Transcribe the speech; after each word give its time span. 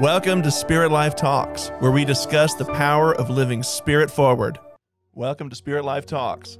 Welcome 0.00 0.42
to 0.42 0.50
Spirit 0.50 0.90
Life 0.90 1.14
Talks, 1.14 1.68
where 1.78 1.92
we 1.92 2.04
discuss 2.04 2.54
the 2.54 2.64
power 2.64 3.14
of 3.14 3.30
living 3.30 3.62
spirit 3.62 4.10
forward. 4.10 4.58
Welcome 5.14 5.48
to 5.50 5.54
Spirit 5.54 5.84
Life 5.84 6.04
Talks, 6.04 6.58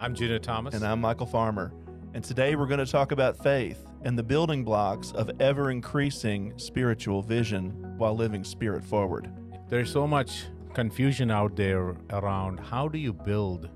I'm 0.00 0.12
Junior 0.12 0.40
Thomas. 0.40 0.74
and 0.74 0.84
I'm 0.84 1.00
Michael 1.00 1.26
Farmer. 1.26 1.72
And 2.14 2.24
today 2.24 2.56
we're 2.56 2.66
going 2.66 2.84
to 2.84 2.90
talk 2.90 3.12
about 3.12 3.40
faith 3.40 3.78
and 4.02 4.18
the 4.18 4.24
building 4.24 4.64
blocks 4.64 5.12
of 5.12 5.30
ever 5.40 5.70
increasing 5.70 6.52
spiritual 6.56 7.22
vision 7.22 7.70
while 7.96 8.16
living 8.16 8.42
spirit 8.42 8.84
forward. 8.84 9.30
There's 9.68 9.92
so 9.92 10.06
much 10.08 10.44
confusion 10.74 11.30
out 11.30 11.54
there 11.54 11.94
around 12.10 12.58
how 12.58 12.88
do 12.88 12.98
you 12.98 13.12
build 13.12 13.68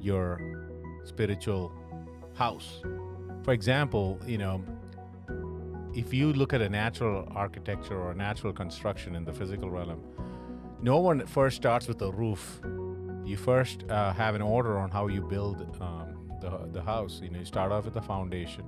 your 0.00 0.40
spiritual 1.04 1.72
house. 2.34 2.80
For 3.42 3.52
example, 3.52 4.18
you 4.26 4.38
know, 4.38 4.64
if 5.94 6.14
you 6.14 6.32
look 6.32 6.52
at 6.52 6.60
a 6.60 6.68
natural 6.68 7.26
architecture 7.34 7.98
or 7.98 8.12
a 8.12 8.14
natural 8.14 8.52
construction 8.52 9.14
in 9.16 9.24
the 9.24 9.32
physical 9.32 9.70
realm, 9.70 10.02
no 10.82 10.98
one 10.98 11.26
first 11.26 11.56
starts 11.56 11.88
with 11.88 12.00
a 12.02 12.10
roof. 12.10 12.60
You 13.24 13.36
first 13.36 13.84
uh, 13.90 14.12
have 14.12 14.34
an 14.34 14.42
order 14.42 14.78
on 14.78 14.90
how 14.90 15.08
you 15.08 15.20
build 15.20 15.60
um, 15.80 16.28
the, 16.40 16.68
the 16.72 16.82
house. 16.82 17.20
You 17.22 17.30
know, 17.30 17.40
you 17.40 17.44
start 17.44 17.72
off 17.72 17.84
with 17.84 17.94
the 17.94 18.02
foundation, 18.02 18.64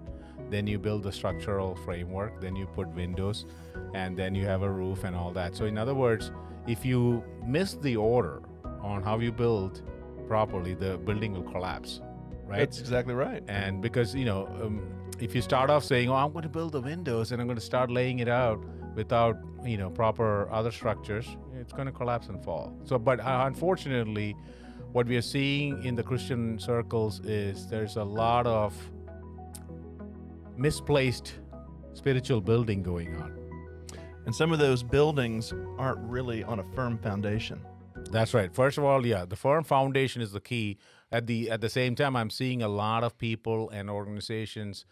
then 0.51 0.67
you 0.67 0.79
build 0.79 1.05
the 1.05 1.13
structural 1.13 1.75
framework, 1.77 2.41
then 2.41 2.55
you 2.55 2.67
put 2.67 2.89
windows, 2.89 3.47
and 3.95 4.17
then 4.17 4.35
you 4.35 4.45
have 4.47 4.63
a 4.63 4.71
roof 4.71 5.05
and 5.05 5.17
all 5.17 5.33
that. 5.33 5.57
So, 5.57 5.65
in 5.65 5.79
other 5.79 5.95
words, 5.95 6.31
if 6.67 6.85
you 6.85 7.25
miss 7.47 7.75
the 7.75 7.97
order 7.97 8.43
on 8.81 9.03
how 9.03 9.19
you 9.19 9.33
build 9.33 9.83
properly, 10.29 10.75
the 10.75 10.99
building 10.99 11.33
will 11.33 11.51
collapse, 11.51 12.01
right? 12.47 12.59
That's 12.59 12.81
exactly 12.81 13.15
right. 13.15 13.43
and 13.49 13.81
because 13.81 14.15
you 14.15 14.25
know 14.25 14.47
um, 14.63 14.83
if 15.23 15.35
you 15.35 15.43
start 15.43 15.71
off 15.71 15.85
saying 15.85 16.09
oh 16.11 16.15
i'm 16.15 16.33
going 16.33 16.43
to 16.43 16.49
build 16.49 16.73
the 16.73 16.81
windows 16.81 17.33
and 17.33 17.41
i'm 17.41 17.47
going 17.49 17.59
to 17.59 17.65
start 17.65 17.91
laying 17.91 18.21
it 18.21 18.29
out 18.29 18.65
without 18.97 19.37
you 19.65 19.79
know 19.79 19.91
proper 19.91 20.51
other 20.53 20.73
structures 20.73 21.37
it's 21.61 21.73
going 21.73 21.87
to 21.87 21.93
collapse 21.93 22.29
and 22.29 22.43
fall 22.45 22.77
so 22.85 22.99
but 22.99 23.21
uh, 23.21 23.45
unfortunately 23.47 24.37
what 24.93 25.07
we 25.07 25.17
are 25.17 25.23
seeing 25.23 25.83
in 25.85 25.95
the 25.95 26.03
christian 26.03 26.59
circles 26.59 27.21
is 27.25 27.69
there's 27.69 27.97
a 27.97 28.05
lot 28.05 28.47
of 28.47 28.75
misplaced 30.57 31.35
spiritual 31.95 32.41
building 32.41 32.83
going 32.83 33.17
on 33.17 33.33
And 34.27 34.35
some 34.35 34.53
of 34.53 34.59
those 34.59 34.83
buildings 34.83 35.53
aren't 35.79 36.01
really 36.01 36.45
on 36.45 36.61
a 36.61 36.65
firm 36.75 36.99
foundation. 36.99 37.61
That's 38.11 38.35
right. 38.35 38.55
First 38.55 38.79
of 38.79 38.85
all, 38.85 39.07
yeah, 39.07 39.25
the 39.27 39.37
firm 39.37 39.65
foundation 39.65 40.23
is 40.23 40.33
the 40.33 40.41
key. 40.41 40.79
At 41.13 41.27
the 41.27 41.51
at 41.51 41.61
the 41.61 41.69
same 41.69 41.95
time, 41.95 42.17
I'm 42.17 42.31
seeing 42.31 42.63
a 42.63 42.69
lot 42.69 43.05
of 43.05 43.19
people 43.19 43.71
and 43.71 43.91
organizations 43.91 44.87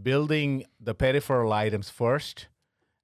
building 0.00 0.64
the 0.80 0.94
peripheral 0.94 1.52
items 1.52 1.90
first, 1.90 2.48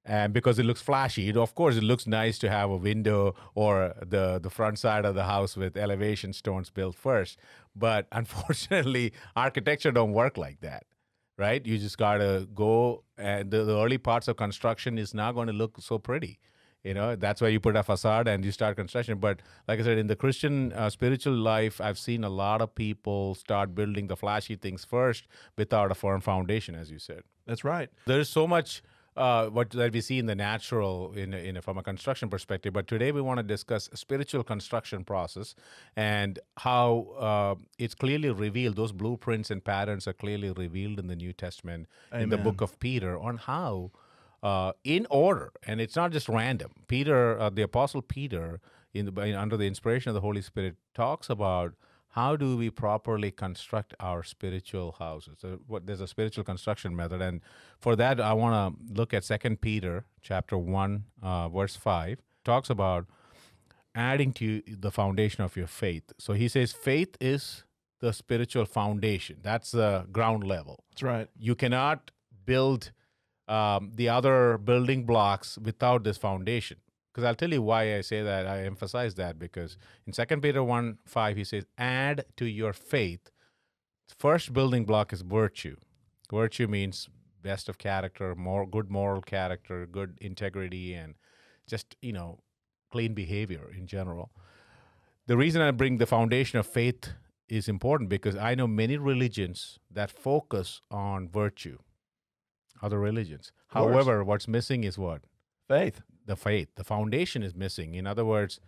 and 0.04 0.32
because 0.32 0.58
it 0.58 0.64
looks 0.64 0.80
flashy. 0.80 1.28
It, 1.28 1.36
of 1.36 1.54
course, 1.54 1.76
it 1.76 1.82
looks 1.82 2.06
nice 2.06 2.38
to 2.38 2.50
have 2.50 2.70
a 2.70 2.76
window 2.76 3.34
or 3.54 3.94
the 4.04 4.38
the 4.42 4.50
front 4.50 4.78
side 4.78 5.04
of 5.04 5.14
the 5.14 5.24
house 5.24 5.56
with 5.56 5.76
elevation 5.76 6.32
stones 6.32 6.70
built 6.70 6.96
first. 6.96 7.38
But 7.76 8.06
unfortunately, 8.12 9.12
architecture 9.36 9.92
don't 9.92 10.12
work 10.12 10.36
like 10.36 10.60
that 10.60 10.84
right? 11.38 11.64
You 11.64 11.78
just 11.78 11.96
gotta 11.96 12.48
go, 12.54 13.04
and 13.16 13.50
the, 13.50 13.64
the 13.64 13.78
early 13.78 13.98
parts 13.98 14.28
of 14.28 14.36
construction 14.36 14.98
is 14.98 15.14
not 15.14 15.36
going 15.36 15.46
to 15.46 15.52
look 15.52 15.80
so 15.80 15.98
pretty. 15.98 16.40
You 16.88 16.94
know, 16.94 17.16
that's 17.16 17.42
why 17.42 17.48
you 17.48 17.60
put 17.60 17.76
a 17.76 17.82
facade 17.82 18.28
and 18.28 18.44
you 18.46 18.50
start 18.50 18.76
construction. 18.76 19.18
But 19.18 19.40
like 19.68 19.78
I 19.78 19.82
said, 19.82 19.98
in 19.98 20.06
the 20.06 20.16
Christian 20.16 20.72
uh, 20.72 20.88
spiritual 20.88 21.34
life, 21.34 21.82
I've 21.82 21.98
seen 21.98 22.24
a 22.24 22.30
lot 22.30 22.62
of 22.62 22.74
people 22.74 23.34
start 23.34 23.74
building 23.74 24.06
the 24.06 24.16
flashy 24.16 24.56
things 24.56 24.86
first 24.86 25.26
without 25.58 25.90
a 25.90 25.94
firm 25.94 26.22
foundation, 26.22 26.74
as 26.74 26.90
you 26.90 26.98
said. 26.98 27.24
That's 27.46 27.62
right. 27.62 27.90
There's 28.06 28.30
so 28.30 28.46
much 28.46 28.82
uh, 29.18 29.48
what 29.48 29.70
that 29.70 29.92
we 29.92 30.00
see 30.00 30.18
in 30.18 30.26
the 30.26 30.34
natural, 30.34 31.12
in, 31.12 31.34
in 31.34 31.60
from 31.60 31.76
a 31.76 31.82
construction 31.82 32.30
perspective. 32.30 32.72
But 32.72 32.86
today 32.86 33.12
we 33.12 33.20
want 33.20 33.38
to 33.38 33.42
discuss 33.42 33.90
spiritual 33.92 34.44
construction 34.44 35.04
process 35.04 35.54
and 35.96 36.38
how 36.56 37.08
uh, 37.18 37.54
it's 37.78 37.94
clearly 37.94 38.30
revealed. 38.30 38.76
Those 38.76 38.92
blueprints 38.92 39.50
and 39.50 39.62
patterns 39.62 40.06
are 40.08 40.12
clearly 40.14 40.52
revealed 40.52 40.98
in 40.98 41.08
the 41.08 41.16
New 41.16 41.32
Testament, 41.32 41.88
in 42.12 42.30
the 42.30 42.38
book 42.38 42.60
of 42.60 42.78
Peter, 42.78 43.18
on 43.18 43.36
how, 43.36 43.90
uh, 44.42 44.72
in 44.84 45.06
order, 45.10 45.52
and 45.66 45.80
it's 45.80 45.96
not 45.96 46.12
just 46.12 46.28
random. 46.28 46.72
Peter, 46.86 47.38
uh, 47.38 47.50
the 47.50 47.62
apostle 47.62 48.02
Peter, 48.02 48.60
in 48.94 49.06
the, 49.06 49.12
by- 49.12 49.32
under 49.32 49.56
the 49.56 49.66
inspiration 49.66 50.10
of 50.10 50.14
the 50.14 50.20
Holy 50.20 50.42
Spirit, 50.42 50.76
talks 50.94 51.28
about 51.30 51.74
how 52.12 52.36
do 52.36 52.56
we 52.56 52.70
properly 52.70 53.30
construct 53.30 53.94
our 54.00 54.22
spiritual 54.22 54.96
houses. 54.98 55.38
So 55.40 55.60
what, 55.66 55.86
there's 55.86 56.00
a 56.00 56.06
spiritual 56.08 56.42
construction 56.44 56.96
method. 56.96 57.20
And 57.20 57.40
for 57.78 57.94
that 57.96 58.20
i 58.20 58.32
want 58.32 58.54
to 58.76 58.94
look 58.94 59.14
at 59.14 59.24
second 59.24 59.60
peter 59.60 60.04
chapter 60.22 60.58
1 60.58 61.04
uh, 61.22 61.48
verse 61.48 61.76
5 61.76 62.18
talks 62.44 62.70
about 62.70 63.06
adding 63.94 64.32
to 64.32 64.62
the 64.66 64.90
foundation 64.90 65.42
of 65.44 65.56
your 65.56 65.66
faith. 65.66 66.12
So 66.18 66.32
he 66.32 66.48
says 66.48 66.72
faith 66.72 67.16
is 67.20 67.64
the 68.00 68.12
spiritual 68.12 68.64
foundation. 68.64 69.38
That's 69.42 69.72
the 69.72 70.06
ground 70.12 70.44
level. 70.44 70.84
That's 70.90 71.02
right. 71.02 71.28
you 71.36 71.54
cannot 71.54 72.10
build 72.46 72.92
um, 73.48 73.92
the 73.94 74.08
other 74.08 74.58
building 74.58 75.04
blocks 75.04 75.58
without 75.58 76.04
this 76.04 76.16
foundation. 76.18 76.78
Because 77.12 77.24
I'll 77.24 77.34
tell 77.34 77.52
you 77.52 77.62
why 77.62 77.96
I 77.96 78.02
say 78.02 78.22
that. 78.22 78.46
I 78.46 78.64
emphasize 78.64 79.14
that 79.16 79.38
because 79.38 79.76
in 80.06 80.12
Second 80.12 80.42
Peter 80.42 80.62
1 80.62 80.98
5, 81.06 81.36
he 81.36 81.44
says, 81.44 81.64
add 81.76 82.24
to 82.36 82.46
your 82.46 82.72
faith. 82.72 83.30
First 84.18 84.52
building 84.52 84.84
block 84.84 85.12
is 85.12 85.22
virtue. 85.22 85.76
Virtue 86.30 86.68
means 86.68 87.08
best 87.42 87.68
of 87.68 87.78
character, 87.78 88.34
more 88.34 88.66
good 88.66 88.90
moral 88.90 89.22
character, 89.22 89.86
good 89.86 90.18
integrity, 90.20 90.94
and 90.94 91.14
just, 91.66 91.96
you 92.02 92.12
know, 92.12 92.38
clean 92.90 93.14
behavior 93.14 93.70
in 93.76 93.86
general. 93.86 94.30
The 95.26 95.36
reason 95.36 95.60
I 95.60 95.70
bring 95.72 95.98
the 95.98 96.06
foundation 96.06 96.58
of 96.58 96.66
faith 96.66 97.12
is 97.48 97.68
important 97.68 98.08
because 98.08 98.36
I 98.36 98.54
know 98.54 98.66
many 98.66 98.96
religions 98.96 99.78
that 99.90 100.10
focus 100.10 100.80
on 100.90 101.28
virtue, 101.28 101.78
other 102.82 102.98
religions. 102.98 103.52
However, 103.68 104.24
what's 104.24 104.48
missing 104.48 104.84
is 104.84 104.98
what? 104.98 105.22
Faith. 105.66 106.00
The 106.26 106.36
faith. 106.36 106.68
The 106.76 106.84
foundation 106.84 107.42
is 107.42 107.54
missing. 107.54 107.94
In 107.94 108.06
other 108.06 108.24
words, 108.24 108.60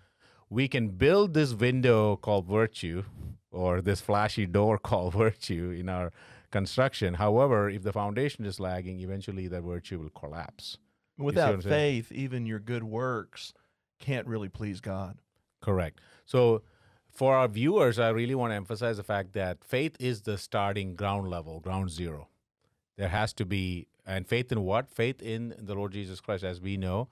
we 0.49 0.69
can 0.69 0.89
build 0.89 1.35
this 1.35 1.55
window 1.55 2.17
called 2.17 2.47
virtue 2.47 3.05
or 3.51 3.81
this 3.81 4.01
flashy 4.01 4.47
door 4.47 4.79
called 4.91 5.15
virtue 5.15 5.75
in 5.79 5.89
our 5.89 6.13
construction. 6.51 7.15
However, 7.15 7.69
if 7.71 7.83
the 7.83 7.93
foundation 7.93 8.45
is 8.45 8.61
lagging, 8.61 9.01
eventually 9.01 9.49
that 9.49 9.63
virtue 9.63 9.99
will 9.99 10.11
collapse. 10.11 10.79
Without 11.17 11.55
I'm 11.55 11.63
saying? 11.63 12.03
faith, 12.03 12.13
even 12.13 12.47
your 12.47 12.59
good 12.59 12.85
works 12.85 13.53
can't 13.99 14.27
really 14.27 14.49
please 14.49 14.81
God. 14.81 15.19
Correct. 15.61 16.01
So, 16.25 16.63
for 17.11 17.35
our 17.35 17.49
viewers, 17.49 17.99
I 17.99 18.09
really 18.11 18.35
want 18.35 18.53
to 18.53 18.57
emphasize 18.57 18.97
the 18.97 19.03
fact 19.03 19.33
that 19.35 19.65
faith 19.65 19.97
is 19.99 20.23
the 20.23 20.39
starting 20.39 20.95
ground 20.95 21.29
level, 21.29 21.61
ground 21.61 21.91
zero. 21.91 22.29
There 22.97 23.09
has 23.09 23.33
to 23.35 23.45
be, 23.45 23.89
and 24.11 24.27
faith 24.27 24.51
in 24.51 24.63
what? 24.63 24.91
Faith 24.91 25.23
in 25.23 25.55
the 25.59 25.75
Lord 25.75 25.93
Jesus 25.93 26.21
Christ. 26.21 26.45
As 26.45 26.61
we 26.61 26.77
know, 26.77 27.09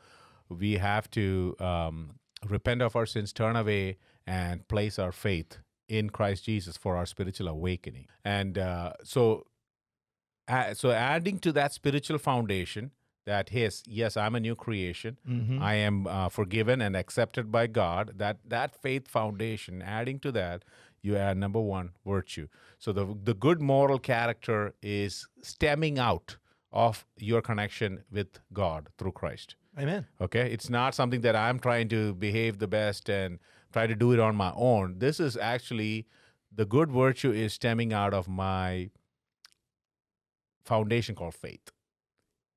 we 0.49 0.75
have 0.75 1.11
to 1.13 1.55
um, 1.61 2.19
repent 2.47 2.83
of 2.83 2.97
our 2.97 3.07
sins, 3.07 3.33
turn 3.33 3.57
away, 3.57 3.99
and 4.27 4.67
place 4.69 4.99
our 4.99 5.13
faith 5.13 5.59
in 5.89 6.11
Christ 6.11 6.45
Jesus 6.45 6.77
for 6.77 6.97
our 6.97 7.07
spiritual 7.07 7.49
awakening. 7.49 8.07
And 8.25 8.59
uh, 8.59 8.93
so, 9.05 9.47
uh, 10.49 10.75
so 10.75 10.91
adding 10.91 11.39
to 11.39 11.53
that 11.53 11.73
spiritual 11.73 12.19
foundation, 12.19 12.91
that 13.27 13.51
his 13.51 13.83
yes, 13.87 14.17
I'm 14.17 14.35
a 14.35 14.41
new 14.41 14.57
creation. 14.57 15.19
Mm-hmm. 15.29 15.63
I 15.63 15.75
am 15.75 16.07
uh, 16.07 16.31
forgiven 16.31 16.81
and 16.81 16.97
accepted 16.97 17.53
by 17.53 17.67
God. 17.67 18.15
That 18.17 18.39
that 18.47 18.75
faith 18.75 19.07
foundation. 19.07 19.83
Adding 19.83 20.19
to 20.21 20.33
that, 20.33 20.65
you 21.03 21.15
add 21.17 21.37
number 21.37 21.61
one 21.61 21.91
virtue. 22.07 22.49
So 22.79 22.93
the 22.93 23.15
the 23.23 23.35
good 23.35 23.61
moral 23.61 23.99
character 23.99 24.75
is 24.83 25.29
stemming 25.43 25.99
out 25.99 26.39
of 26.73 27.07
your 27.17 27.41
connection 27.41 28.05
with 28.11 28.41
God 28.53 28.89
through 28.99 29.13
Christ. 29.13 29.57
Amen. 29.79 30.07
Okay, 30.21 30.51
it's 30.53 30.69
not 30.69 30.95
something 30.95 31.21
that 31.23 31.37
I'm 31.37 31.59
trying 31.59 31.89
to 31.89 32.15
behave 32.15 32.59
the 32.59 32.67
best 32.67 33.09
and 33.09 33.39
try 33.73 33.87
to 33.87 33.95
do 33.95 34.13
it 34.13 34.19
on 34.21 34.37
my 34.37 34.53
own. 34.55 34.99
This 34.99 35.21
is 35.21 35.37
actually 35.37 36.07
the 36.55 36.65
good 36.65 36.91
virtue 36.91 37.31
is 37.31 37.53
stemming 37.53 37.93
out 37.93 38.13
of 38.13 38.29
my 38.29 38.91
foundation 40.65 41.15
called 41.15 41.35
faith. 41.35 41.71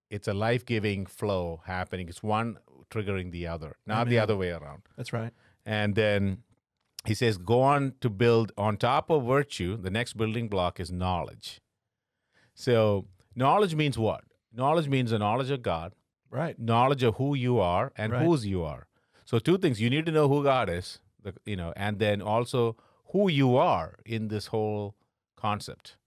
It's 0.09 0.27
a 0.27 0.33
life 0.33 0.65
giving 0.65 1.05
flow 1.05 1.61
happening. 1.65 2.09
It's 2.09 2.23
one 2.23 2.57
triggering 2.89 3.31
the 3.31 3.47
other, 3.47 3.77
not 3.85 4.09
the 4.09 4.19
other 4.19 4.35
way 4.35 4.49
around. 4.49 4.81
That's 4.97 5.13
right. 5.13 5.31
And 5.65 5.95
then 5.95 6.39
he 7.05 7.13
says, 7.13 7.37
go 7.37 7.61
on 7.61 7.93
to 8.01 8.09
build 8.09 8.51
on 8.57 8.77
top 8.77 9.09
of 9.09 9.25
virtue. 9.25 9.77
The 9.77 9.89
next 9.89 10.13
building 10.13 10.49
block 10.49 10.79
is 10.79 10.91
knowledge. 10.91 11.61
So, 12.53 13.05
knowledge 13.35 13.75
means 13.75 13.97
what? 13.97 14.23
Knowledge 14.53 14.87
means 14.87 15.11
the 15.11 15.19
knowledge 15.19 15.49
of 15.49 15.61
God, 15.61 15.93
Right. 16.29 16.57
knowledge 16.59 17.03
of 17.03 17.15
who 17.15 17.33
you 17.35 17.59
are 17.59 17.91
and 17.97 18.11
Right. 18.13 18.25
whose 18.25 18.45
you 18.45 18.63
are. 18.63 18.87
So, 19.25 19.39
two 19.39 19.57
things 19.57 19.79
you 19.79 19.89
need 19.89 20.05
to 20.05 20.11
know 20.11 20.27
who 20.27 20.43
God 20.43 20.69
is, 20.69 20.99
the, 21.21 21.33
you 21.45 21.55
know, 21.55 21.73
and 21.75 21.99
then 21.99 22.21
also 22.21 22.75
who 23.11 23.29
you 23.29 23.55
are 23.57 23.99
in 24.05 24.27
this 24.29 24.47
whole 24.47 24.95
concept. 25.35 25.97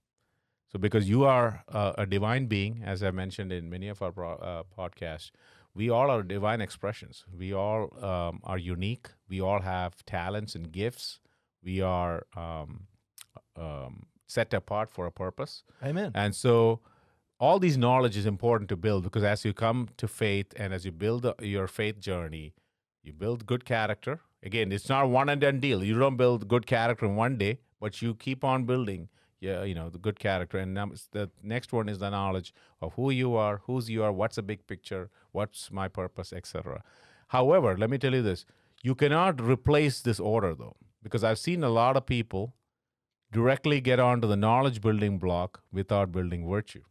So, 0.71 0.77
because 0.79 1.09
you 1.09 1.23
are 1.25 1.63
uh, 1.69 1.93
a 1.97 2.05
divine 2.05 2.47
being, 2.47 2.81
as 2.83 3.01
I 3.01 3.11
mentioned 3.11 3.51
in 3.51 3.69
many 3.69 3.87
of 3.87 4.01
our 4.01 4.11
pro- 4.11 4.35
uh, 4.37 4.63
podcasts, 4.77 5.31
we 5.73 5.89
all 5.89 6.09
are 6.09 6.23
divine 6.23 6.61
expressions. 6.61 7.25
We 7.37 7.53
all 7.53 7.89
um, 8.03 8.41
are 8.43 8.57
unique. 8.57 9.09
We 9.27 9.41
all 9.41 9.61
have 9.61 10.05
talents 10.05 10.55
and 10.55 10.71
gifts. 10.71 11.19
We 11.63 11.81
are 11.81 12.25
um, 12.35 12.87
um, 13.55 14.05
set 14.27 14.53
apart 14.53 14.89
for 14.89 15.05
a 15.05 15.11
purpose. 15.11 15.63
Amen. 15.83 16.11
And 16.13 16.35
so, 16.35 16.79
all 17.39 17.59
these 17.59 17.77
knowledge 17.77 18.15
is 18.15 18.25
important 18.25 18.69
to 18.69 18.77
build 18.77 19.03
because 19.03 19.23
as 19.23 19.43
you 19.43 19.53
come 19.53 19.89
to 19.97 20.07
faith 20.07 20.53
and 20.55 20.73
as 20.73 20.85
you 20.85 20.91
build 20.91 21.31
your 21.41 21.67
faith 21.67 21.99
journey, 21.99 22.53
you 23.03 23.13
build 23.13 23.45
good 23.45 23.65
character. 23.65 24.21
Again, 24.41 24.71
it's 24.71 24.89
not 24.89 25.09
one 25.09 25.29
and 25.29 25.41
done 25.41 25.59
deal. 25.59 25.83
You 25.83 25.97
don't 25.97 26.17
build 26.17 26.47
good 26.47 26.65
character 26.65 27.05
in 27.05 27.15
one 27.15 27.37
day, 27.37 27.59
but 27.79 28.01
you 28.01 28.15
keep 28.15 28.43
on 28.43 28.65
building. 28.65 29.09
Yeah, 29.41 29.63
you 29.63 29.75
know 29.75 29.89
the 29.89 29.99
good 29.99 30.17
character, 30.17 30.57
and 30.57 30.75
the 30.75 31.29
next 31.43 31.73
one 31.73 31.89
is 31.89 31.99
the 31.99 32.09
knowledge 32.09 32.53
of 32.81 32.93
who 32.93 33.11
you 33.11 33.35
are, 33.35 33.61
whose 33.65 33.89
you 33.89 34.01
are, 34.01 34.11
what's 34.11 34.37
the 34.37 34.41
big 34.41 34.65
picture, 34.65 35.09
what's 35.33 35.71
my 35.71 35.87
purpose, 35.87 36.31
etc. 36.33 36.81
However, 37.27 37.77
let 37.77 37.89
me 37.89 37.97
tell 37.97 38.13
you 38.13 38.23
this: 38.23 38.45
you 38.81 38.95
cannot 38.95 39.41
replace 39.41 40.01
this 40.01 40.19
order, 40.19 40.55
though, 40.55 40.77
because 41.03 41.23
I've 41.23 41.37
seen 41.37 41.63
a 41.63 41.69
lot 41.69 41.97
of 41.97 42.05
people 42.05 42.55
directly 43.31 43.81
get 43.81 43.99
onto 43.99 44.27
the 44.27 44.37
knowledge 44.37 44.81
building 44.81 45.19
block 45.19 45.61
without 45.71 46.11
building 46.11 46.49
virtue. 46.49 46.83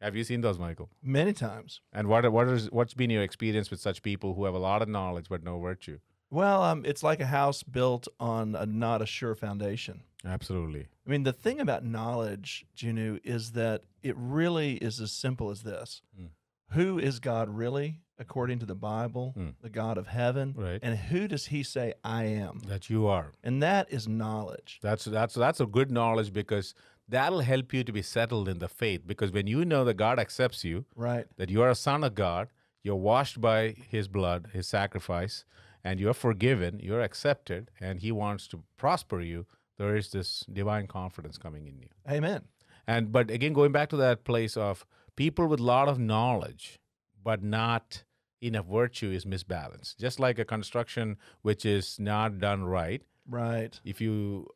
Have 0.00 0.14
you 0.14 0.24
seen 0.24 0.40
those, 0.42 0.58
Michael? 0.58 0.90
Many 1.02 1.32
times. 1.32 1.80
And 1.92 2.08
what 2.08 2.30
what 2.30 2.48
is 2.48 2.70
what's 2.70 2.94
been 2.94 3.10
your 3.10 3.22
experience 3.22 3.70
with 3.70 3.80
such 3.80 4.02
people 4.02 4.34
who 4.34 4.44
have 4.44 4.54
a 4.54 4.58
lot 4.58 4.82
of 4.82 4.88
knowledge 4.88 5.26
but 5.28 5.42
no 5.42 5.58
virtue? 5.58 5.98
Well, 6.30 6.62
um, 6.62 6.84
it's 6.84 7.02
like 7.02 7.20
a 7.20 7.26
house 7.26 7.62
built 7.62 8.08
on 8.18 8.54
a 8.56 8.66
not 8.66 9.00
a 9.00 9.06
sure 9.06 9.34
foundation. 9.34 10.02
Absolutely. 10.24 10.88
I 11.06 11.10
mean, 11.10 11.22
the 11.22 11.32
thing 11.32 11.60
about 11.60 11.84
knowledge, 11.84 12.66
Junu, 12.76 13.20
is 13.24 13.52
that 13.52 13.82
it 14.02 14.16
really 14.18 14.74
is 14.74 15.00
as 15.00 15.12
simple 15.12 15.50
as 15.50 15.62
this. 15.62 16.02
Mm. 16.20 16.30
Who 16.72 16.98
is 16.98 17.20
God 17.20 17.48
really, 17.48 18.00
according 18.18 18.58
to 18.58 18.66
the 18.66 18.74
Bible, 18.74 19.34
Mm. 19.38 19.54
the 19.62 19.70
God 19.70 19.98
of 19.98 20.08
heaven? 20.08 20.52
Right. 20.56 20.80
And 20.82 20.98
who 20.98 21.28
does 21.28 21.46
he 21.46 21.62
say 21.62 21.94
I 22.02 22.24
am? 22.24 22.58
That 22.66 22.90
you 22.90 23.06
are. 23.06 23.30
And 23.44 23.62
that 23.62 23.90
is 23.92 24.08
knowledge. 24.08 24.80
That's 24.82 25.04
that's 25.04 25.34
that's 25.34 25.60
a 25.60 25.66
good 25.66 25.92
knowledge 25.92 26.32
because 26.32 26.74
that'll 27.08 27.40
help 27.40 27.72
you 27.72 27.84
to 27.84 27.92
be 27.92 28.02
settled 28.02 28.48
in 28.48 28.58
the 28.58 28.68
faith. 28.68 29.02
Because 29.06 29.32
when 29.32 29.46
you 29.46 29.64
know 29.64 29.84
that 29.84 29.94
God 29.94 30.18
accepts 30.18 30.64
you, 30.64 30.84
Right. 30.94 31.26
that 31.36 31.50
you 31.50 31.62
are 31.62 31.70
a 31.70 31.74
son 31.74 32.04
of 32.04 32.14
God, 32.14 32.48
you're 32.82 32.96
washed 32.96 33.40
by 33.40 33.70
his 33.70 34.08
blood, 34.08 34.48
his 34.52 34.66
sacrifice, 34.66 35.44
and 35.84 36.00
you're 36.00 36.14
forgiven, 36.14 36.80
you're 36.82 37.00
accepted, 37.00 37.70
and 37.80 38.00
he 38.00 38.10
wants 38.12 38.48
to 38.48 38.62
prosper 38.76 39.20
you, 39.20 39.46
there 39.78 39.94
is 39.96 40.10
this 40.10 40.44
divine 40.52 40.86
confidence 40.86 41.38
coming 41.38 41.66
in 41.66 41.78
you. 41.78 41.88
Amen. 42.10 42.42
And 42.86 43.12
but 43.12 43.30
again, 43.30 43.52
going 43.52 43.72
back 43.72 43.88
to 43.90 43.96
that 43.96 44.24
place 44.24 44.56
of 44.56 44.86
people 45.16 45.46
with 45.48 45.60
a 45.60 45.64
lot 45.64 45.88
of 45.88 45.98
knowledge, 45.98 46.80
but 47.22 47.42
not 47.42 48.04
enough 48.40 48.66
virtue 48.66 49.10
is 49.10 49.24
misbalanced. 49.24 49.96
Just 49.98 50.20
like 50.20 50.38
a 50.38 50.44
construction 50.44 51.16
which 51.42 51.64
is 51.66 51.98
not 51.98 52.38
done 52.38 52.64
right. 52.64 53.02
Right. 53.28 53.78
If 53.84 54.00
you 54.00 54.48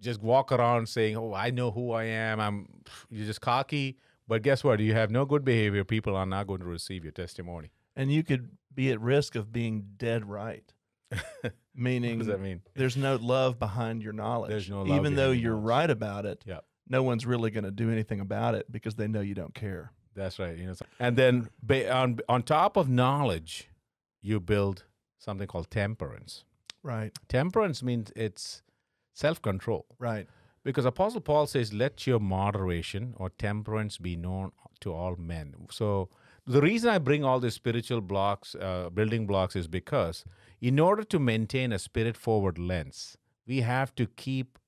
just 0.00 0.22
walk 0.22 0.50
around 0.52 0.88
saying, 0.88 1.16
"Oh, 1.16 1.32
I 1.34 1.50
know 1.50 1.70
who 1.70 1.92
I 1.92 2.04
am," 2.04 2.40
I'm 2.40 2.66
you're 3.10 3.26
just 3.26 3.40
cocky. 3.40 3.96
But 4.28 4.42
guess 4.42 4.62
what? 4.62 4.78
You 4.80 4.92
have 4.94 5.10
no 5.10 5.24
good 5.24 5.44
behavior. 5.44 5.82
People 5.84 6.14
are 6.14 6.26
not 6.26 6.46
going 6.46 6.60
to 6.60 6.66
receive 6.66 7.04
your 7.04 7.12
testimony. 7.12 7.70
And 7.96 8.12
you 8.12 8.22
could 8.22 8.50
be 8.72 8.90
at 8.92 9.00
risk 9.00 9.34
of 9.34 9.52
being 9.52 9.84
dead 9.96 10.24
right. 10.28 10.72
Meaning, 11.74 12.12
What 12.12 12.18
does 12.18 12.26
that 12.28 12.40
mean? 12.40 12.62
there's 12.74 12.96
no 12.96 13.16
love 13.16 13.58
behind 13.58 14.02
your 14.02 14.12
knowledge. 14.12 14.50
There's 14.50 14.70
no 14.70 14.82
love 14.82 14.96
Even 14.98 15.14
though 15.16 15.30
you're 15.32 15.52
knowledge. 15.54 15.64
right 15.66 15.90
about 15.90 16.26
it, 16.26 16.42
Yeah. 16.46 16.60
no 16.88 17.02
one's 17.02 17.24
really 17.26 17.50
going 17.50 17.64
to 17.64 17.70
do 17.70 17.90
anything 17.90 18.20
about 18.20 18.54
it 18.54 18.70
because 18.70 18.94
they 18.96 19.08
know 19.08 19.20
you 19.20 19.34
don't 19.34 19.54
care. 19.54 19.92
That's 20.14 20.38
right. 20.38 20.56
You 20.56 20.66
know, 20.66 20.74
and 20.98 21.16
then 21.16 21.48
ba- 21.62 21.92
on 21.92 22.18
on 22.28 22.42
top 22.42 22.76
of 22.76 22.88
knowledge, 22.88 23.68
you 24.20 24.38
build 24.40 24.84
something 25.18 25.46
called 25.46 25.70
temperance. 25.70 26.44
Right. 26.82 27.12
Temperance 27.28 27.82
means 27.82 28.12
it's 28.16 28.62
self 29.12 29.40
control. 29.42 29.86
Right. 29.98 30.26
Because 30.62 30.84
Apostle 30.84 31.22
Paul 31.22 31.46
says, 31.46 31.72
let 31.72 32.06
your 32.06 32.20
moderation 32.20 33.14
or 33.16 33.30
temperance 33.30 33.96
be 33.96 34.14
known 34.14 34.52
to 34.80 34.92
all 34.92 35.16
men. 35.16 35.54
So, 35.70 36.10
the 36.46 36.60
reason 36.60 36.90
I 36.90 36.98
bring 36.98 37.24
all 37.24 37.40
these 37.40 37.54
spiritual 37.54 38.00
blocks, 38.00 38.54
uh, 38.54 38.90
building 38.90 39.26
blocks, 39.26 39.56
is 39.56 39.68
because 39.68 40.24
in 40.60 40.78
order 40.78 41.04
to 41.04 41.18
maintain 41.18 41.72
a 41.72 41.78
spirit 41.78 42.16
forward 42.16 42.58
lens, 42.58 43.16
we 43.46 43.60
have 43.60 43.94
to 43.94 44.06
keep 44.06 44.58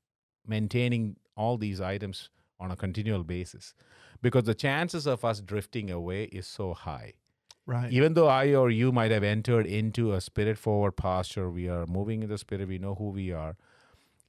maintaining 0.47 1.17
all 1.37 1.57
these 1.59 1.81
items 1.81 2.31
on 2.61 2.71
a 2.71 2.77
continual 2.77 3.25
basis. 3.25 3.75
Because 4.23 4.45
the 4.45 4.55
chances 4.55 5.07
of 5.07 5.25
us 5.25 5.41
drifting 5.41 5.91
away 5.91 6.25
is 6.25 6.47
so 6.47 6.75
high 6.75 7.15
Right. 7.65 7.93
even 7.93 8.15
though 8.15 8.27
I 8.29 8.55
or 8.55 8.71
you 8.71 8.91
might 8.91 9.13
have 9.13 9.23
entered 9.23 9.67
into 9.67 10.13
a 10.13 10.21
spirit 10.21 10.59
forward 10.59 10.93
posture, 10.97 11.49
we 11.51 11.69
are 11.69 11.87
moving 11.87 12.23
in 12.23 12.29
the 12.29 12.39
spirit, 12.39 12.67
we 12.69 12.79
know 12.79 12.97
who 12.97 13.11
we 13.11 13.33
are. 13.33 13.57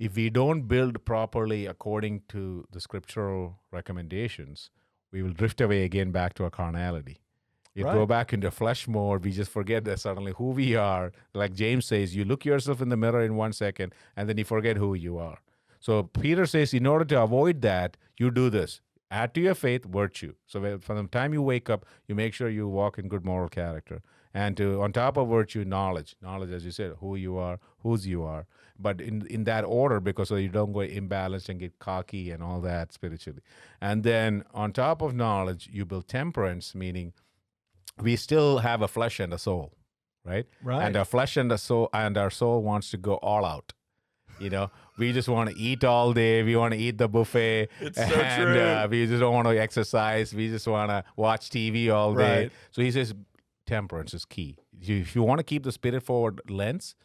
If 0.04 0.16
we 0.18 0.30
don't 0.30 0.64
build 0.68 1.06
properly 1.06 1.66
according 1.66 2.24
to 2.30 2.68
the 2.72 2.82
scriptural 2.82 3.60
recommendations, 3.72 4.70
we 5.14 5.24
will 5.24 5.32
drift 5.32 5.62
away 5.62 5.84
again 5.86 6.12
back 6.12 6.34
to 6.36 6.44
our 6.44 6.50
carnality. 6.50 7.20
We 7.76 7.84
go 7.84 8.06
back 8.06 8.34
into 8.34 8.52
flesh 8.52 8.88
mode. 8.88 9.24
We 9.24 9.32
just 9.32 9.50
forget 9.50 9.86
that 9.86 10.00
suddenly 10.00 10.34
who 10.34 10.50
we 10.52 10.76
are. 10.76 11.12
Like 11.34 11.54
James 11.54 11.86
says, 11.86 12.16
you 12.16 12.26
look 12.26 12.44
yourself 12.46 12.82
in 12.82 12.90
the 12.90 12.98
mirror 12.98 13.24
in 13.24 13.36
one 13.36 13.54
second 13.54 13.96
and 14.16 14.28
then 14.28 14.38
you 14.38 14.44
forget 14.44 14.78
who 14.78 14.94
you 14.94 15.18
are. 15.18 15.40
So 15.80 16.04
Peter 16.04 16.46
says, 16.46 16.74
in 16.74 16.86
order 16.86 17.06
to 17.06 17.22
avoid 17.22 17.62
that, 17.62 17.98
you 18.18 18.30
do 18.30 18.50
this 18.50 18.82
add 19.10 19.34
to 19.36 19.42
your 19.42 19.56
faith 19.56 19.86
virtue. 19.86 20.34
So 20.48 20.80
from 20.80 20.98
the 20.98 21.08
time 21.08 21.34
you 21.34 21.42
wake 21.42 21.70
up, 21.70 21.86
you 22.08 22.16
make 22.16 22.34
sure 22.34 22.50
you 22.50 22.68
walk 22.68 22.98
in 22.98 23.08
good 23.08 23.24
moral 23.24 23.48
character. 23.48 24.02
And 24.34 24.58
to 24.58 24.82
on 24.82 24.92
top 24.92 25.18
of 25.18 25.30
virtue, 25.30 25.64
knowledge. 25.64 26.16
Knowledge, 26.22 26.50
as 26.50 26.66
you 26.66 26.72
said, 26.72 26.94
who 27.00 27.16
you 27.16 27.38
are, 27.38 27.60
whose 27.84 28.08
you 28.08 28.24
are. 28.24 28.48
But 28.84 29.02
in 29.02 29.26
in 29.28 29.46
that 29.46 29.64
order, 29.64 30.00
because 30.00 30.30
so 30.30 30.36
you 30.36 30.50
don't 30.50 30.74
go 30.74 30.80
imbalanced 30.80 31.50
and 31.50 31.60
get 31.60 31.80
cocky 31.80 32.32
and 32.32 32.44
all 32.44 32.62
that 32.62 32.94
spiritually. 32.94 33.42
And 33.82 34.04
then 34.04 34.44
on 34.54 34.74
top 34.74 35.02
of 35.02 35.16
knowledge, 35.16 35.70
you 35.72 35.86
build 35.86 36.08
temperance, 36.08 36.76
meaning 36.76 37.14
we 38.02 38.16
still 38.16 38.60
have 38.60 38.82
a 38.82 38.88
flesh 38.88 39.20
and 39.20 39.34
a 39.34 39.38
soul, 39.38 39.74
right? 40.26 40.46
Right. 40.62 40.84
And 40.86 40.98
our 40.98 41.06
flesh 41.06 41.38
and 41.38 41.50
the 41.50 41.58
soul 41.58 41.90
and 41.94 42.18
our 42.18 42.30
soul 42.30 42.62
wants 42.62 42.92
to 42.92 42.98
go 42.98 43.16
all 43.16 43.46
out. 43.46 43.74
You 44.40 44.50
know, 44.50 44.72
we 44.98 45.14
just 45.14 45.30
want 45.30 45.50
to 45.52 45.56
eat 45.58 45.84
all 45.84 46.12
day. 46.12 46.44
We 46.44 46.56
want 46.56 46.74
to 46.74 46.80
eat 46.80 46.98
the 46.98 47.08
buffet. 47.08 47.70
It's 47.80 47.98
so 47.98 48.08
true. 48.08 48.60
Uh, 48.60 48.88
we 48.90 49.06
just 49.06 49.20
don't 49.20 49.34
want 49.34 49.48
to 49.48 49.58
exercise. 49.58 50.34
We 50.34 50.50
just 50.50 50.68
want 50.68 50.90
to 50.90 51.04
watch 51.16 51.50
TV 51.50 51.94
all 51.94 52.14
day. 52.14 52.44
Right. 52.44 52.52
So 52.72 52.82
he 52.82 52.92
says 52.92 53.14
temperance 53.66 54.14
is 54.14 54.26
key. 54.26 54.58
If 54.82 55.16
you 55.16 55.24
want 55.24 55.40
to 55.40 55.44
keep 55.44 55.64
the 55.64 55.72
spirit 55.72 56.04
forward 56.04 56.42
lens, 56.50 56.96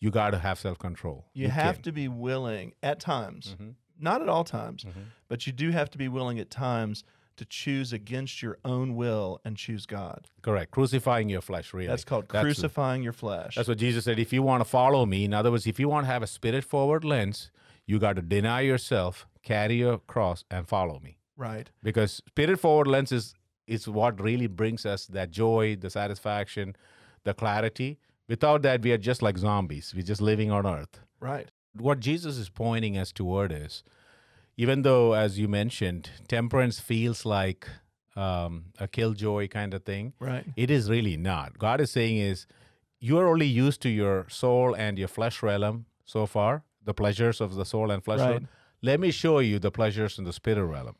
you 0.00 0.10
got 0.10 0.30
to 0.30 0.38
have 0.38 0.58
self 0.58 0.78
control. 0.78 1.26
You 1.34 1.48
have 1.48 1.82
to 1.82 1.92
be 1.92 2.08
willing 2.08 2.72
at 2.82 3.00
times, 3.00 3.54
Mm-hmm. 3.54 3.70
not 3.98 4.22
at 4.22 4.28
all 4.28 4.44
times, 4.44 4.84
but 5.28 5.46
you 5.46 5.52
do 5.52 5.70
have 5.70 5.90
to 5.90 5.98
be 5.98 6.08
willing 6.08 6.38
at 6.38 6.50
times 6.50 7.04
to 7.36 7.44
choose 7.44 7.92
against 7.92 8.42
your 8.42 8.58
own 8.64 8.96
will 8.96 9.40
and 9.44 9.56
choose 9.56 9.86
God. 9.86 10.26
correct 10.42 10.70
crucifying 10.72 11.28
your 11.28 11.40
flesh. 11.40 11.72
Really, 11.72 11.86
That's 11.86 12.04
called 12.04 12.28
That's- 12.28 12.42
crucifying 12.44 13.02
your 13.02 13.12
flesh. 13.12 13.54
That's 13.54 13.68
what 13.68 13.78
Jesus 13.78 14.04
said. 14.06 14.18
If 14.18 14.32
you 14.32 14.42
want 14.42 14.60
to 14.60 14.68
follow 14.68 15.06
me, 15.06 15.24
in 15.24 15.32
other 15.32 15.50
words, 15.52 15.66
if 15.66 15.78
you 15.78 15.88
want 15.88 16.06
to 16.06 16.12
have 16.12 16.22
a 16.22 16.26
spirit 16.26 16.64
forward 16.64 17.04
lens, 17.04 17.50
you 17.86 17.98
got 18.00 18.16
to 18.16 18.22
deny 18.22 18.62
yourself, 18.62 19.26
carry 19.44 19.76
your 19.76 19.98
cross, 19.98 20.44
and 20.50 20.66
follow 20.66 20.98
me. 21.00 21.16
right. 21.36 21.70
Because 21.82 22.10
spirit 22.26 22.58
forward 22.58 22.88
lens 22.88 23.12
is, 23.12 23.34
is 23.68 23.86
what 23.86 24.20
really 24.20 24.48
brings 24.48 24.84
us 24.84 25.06
that 25.06 25.30
joy, 25.30 25.76
the 25.76 25.90
satisfaction, 25.90 26.74
the 27.24 27.34
clarity. 27.34 27.98
Without 28.28 28.62
that, 28.62 28.82
we 28.82 28.92
are 28.92 28.98
just 28.98 29.22
like 29.22 29.38
zombies. 29.38 29.92
We're 29.94 30.02
just 30.02 30.20
living 30.20 30.50
on 30.50 30.66
earth. 30.66 31.00
Right. 31.20 31.50
What 31.74 32.00
Jesus 32.00 32.36
is 32.36 32.48
pointing 32.48 32.96
us 32.98 33.12
toward 33.12 33.52
is 33.52 33.82
even 34.56 34.82
though, 34.82 35.12
as 35.14 35.38
you 35.38 35.48
mentioned, 35.48 36.10
temperance 36.28 36.80
feels 36.80 37.24
like 37.24 37.68
um, 38.16 38.66
a 38.78 38.88
killjoy 38.88 39.48
kind 39.48 39.72
of 39.72 39.84
thing, 39.84 40.12
Right. 40.18 40.44
it 40.56 40.70
is 40.70 40.90
really 40.90 41.16
not. 41.16 41.58
God 41.58 41.80
is 41.80 41.90
saying 41.92 42.16
is 42.18 42.46
you 42.98 43.16
are 43.18 43.28
only 43.28 43.46
used 43.46 43.80
to 43.82 43.88
your 43.88 44.26
soul 44.28 44.74
and 44.74 44.98
your 44.98 45.06
flesh 45.08 45.42
realm 45.42 45.86
so 46.04 46.26
far, 46.26 46.64
the 46.84 46.92
pleasures 46.94 47.40
of 47.40 47.54
the 47.54 47.64
soul 47.64 47.90
and 47.92 48.02
flesh 48.04 48.18
Right. 48.20 48.30
realm. 48.30 48.48
Let 48.82 48.98
me 49.00 49.10
show 49.12 49.38
you 49.38 49.58
the 49.58 49.70
pleasures 49.70 50.18
in 50.18 50.24
the 50.24 50.32
spirit 50.32 50.64
realm. 50.64 50.96